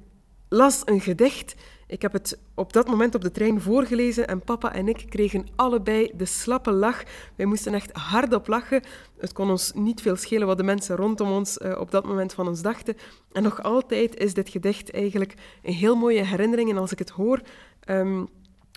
las 0.49 0.81
een 0.85 1.01
gedicht 1.01 1.55
ik 1.89 2.01
heb 2.01 2.13
het 2.13 2.39
op 2.53 2.73
dat 2.73 2.87
moment 2.87 3.15
op 3.15 3.21
de 3.21 3.31
trein 3.31 3.61
voorgelezen 3.61 4.27
en 4.27 4.41
papa 4.41 4.73
en 4.73 4.87
ik 4.87 5.05
kregen 5.09 5.47
allebei 5.55 6.11
de 6.15 6.25
slappe 6.25 6.71
lach. 6.71 7.03
Wij 7.35 7.45
moesten 7.45 7.73
echt 7.73 7.91
hardop 7.91 8.47
lachen. 8.47 8.81
Het 9.17 9.33
kon 9.33 9.49
ons 9.49 9.71
niet 9.73 10.01
veel 10.01 10.15
schelen 10.15 10.47
wat 10.47 10.57
de 10.57 10.63
mensen 10.63 10.95
rondom 10.95 11.31
ons 11.31 11.57
uh, 11.57 11.79
op 11.79 11.91
dat 11.91 12.05
moment 12.05 12.33
van 12.33 12.47
ons 12.47 12.61
dachten. 12.61 12.95
En 13.31 13.43
nog 13.43 13.63
altijd 13.63 14.15
is 14.15 14.33
dit 14.33 14.49
gedicht 14.49 14.91
eigenlijk 14.91 15.33
een 15.63 15.73
heel 15.73 15.95
mooie 15.95 16.23
herinnering. 16.23 16.69
En 16.69 16.77
als 16.77 16.91
ik 16.91 16.99
het 16.99 17.09
hoor 17.09 17.41
um, 17.85 18.27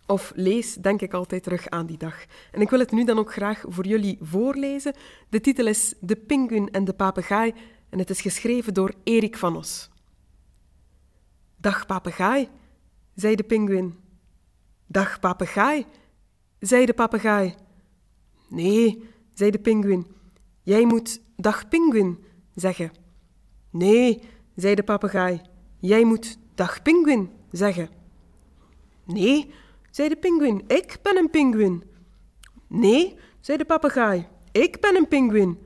of 0.07 0.33
lees, 0.35 0.75
denk 0.75 1.01
ik 1.01 1.13
altijd 1.13 1.43
terug 1.43 1.69
aan 1.69 1.87
die 1.87 1.99
dag. 1.99 2.25
En 2.51 2.61
ik 2.61 2.71
wil 2.71 2.79
het 2.79 2.93
nu 2.93 3.05
dan 3.05 3.19
ook 3.19 3.33
graag 3.33 3.65
voor 3.69 3.87
jullie 3.87 4.19
voorlezen. 4.21 4.95
De 5.29 5.41
titel 5.41 5.67
is 5.67 5.95
De 6.01 6.17
Pinguïn 6.17 6.71
en 6.71 6.85
de 6.85 6.93
Papegaai 6.93 7.55
en 7.91 7.99
het 7.99 8.11
is 8.11 8.21
geschreven 8.21 8.75
door 8.75 8.93
Erik 9.03 9.37
van 9.37 9.57
Os. 9.57 9.91
Dag 11.57 11.87
papegaai 11.87 12.49
zei 13.15 13.35
de 13.35 13.43
pinguïn. 13.43 13.95
Dag 14.87 15.21
papegaai, 15.21 15.87
zei 16.61 16.87
de 16.87 16.93
papegaai. 16.93 17.55
Nee, 18.49 19.05
zei 19.35 19.51
de 19.51 19.59
pinguïn. 19.59 20.07
Jij 20.63 20.87
moet 20.87 21.21
dag 21.37 21.69
pinguïn 21.69 22.25
zeggen. 22.55 22.91
Nee, 23.71 24.23
zei 24.57 24.75
de 24.75 24.83
papegaai. 24.83 25.41
Jij 25.79 26.05
moet 26.05 26.39
dag 26.55 26.83
pinguïn 26.83 27.31
zeggen. 27.51 27.89
Nee, 29.05 29.51
zei 29.91 30.09
de 30.09 30.17
pinguïn. 30.17 30.65
Ik 30.67 30.99
ben 31.03 31.17
een 31.17 31.31
pinguïn. 31.31 31.83
Nee, 32.67 33.19
zei 33.41 33.59
de 33.59 33.65
papegaai. 33.65 34.27
Ik 34.53 34.81
ben 34.81 34.97
een 34.97 35.09
pinguïn. 35.09 35.59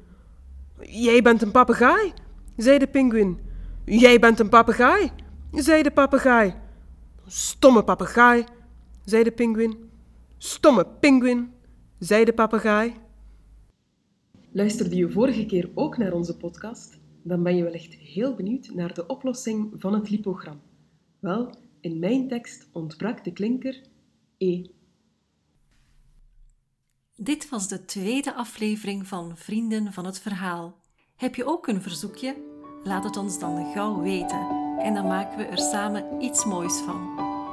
Jij 0.81 1.23
bent 1.23 1.43
een 1.43 1.51
papegaai, 1.51 2.13
zei 2.57 2.79
de 2.79 2.87
pinguïn. 2.87 3.41
Jij 3.85 4.19
bent 4.19 4.39
een 4.39 4.49
papegaai, 4.49 5.11
zei 5.53 5.83
de 5.83 5.91
papegaai. 5.91 6.55
Stomme 7.29 7.85
papegaai, 7.85 8.45
zei 9.05 9.25
de 9.25 9.31
pinguïn. 9.31 9.91
Stomme 10.39 10.87
pinguïn, 11.01 11.53
zei 11.99 12.25
de 12.25 12.33
papegaai. 12.33 12.95
Luisterde 14.51 14.97
je 14.97 15.11
vorige 15.11 15.47
keer 15.47 15.71
ook 15.75 15.97
naar 15.97 16.13
onze 16.13 16.37
podcast? 16.37 16.99
Dan 17.23 17.43
ben 17.43 17.57
je 17.57 17.63
wellicht 17.63 17.95
heel 17.95 18.35
benieuwd 18.35 18.71
naar 18.75 18.95
de 18.95 19.07
oplossing 19.07 19.73
van 19.77 19.95
het 19.95 20.11
lipogram. 20.11 20.61
Wel, 21.19 21.55
in 21.81 21.99
mijn 21.99 22.29
tekst 22.29 22.69
ontbrak 22.73 23.25
de 23.25 23.33
klinker 23.33 23.81
E. 24.39 24.65
Dit 27.17 27.49
was 27.49 27.69
de 27.69 27.85
tweede 27.85 28.35
aflevering 28.35 29.07
van 29.07 29.37
Vrienden 29.37 29.93
van 29.93 30.05
het 30.05 30.19
Verhaal. 30.19 30.81
Heb 31.17 31.35
je 31.35 31.47
ook 31.47 31.67
een 31.67 31.83
verzoekje? 31.83 32.37
Laat 32.85 33.05
het 33.05 33.17
ons 33.17 33.39
dan 33.39 33.73
gauw 33.73 34.03
weten 34.03 34.66
en 34.79 34.95
dan 34.95 35.07
maken 35.07 35.39
we 35.39 35.45
er 35.45 35.59
samen 35.59 36.05
iets 36.19 36.45
moois 36.45 36.81
van. 36.81 37.09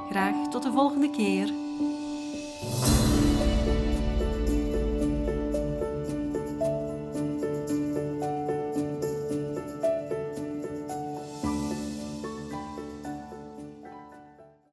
Graag 0.09 0.47
tot 0.49 0.63
de 0.63 0.71
volgende 0.71 1.09
keer. 1.09 1.51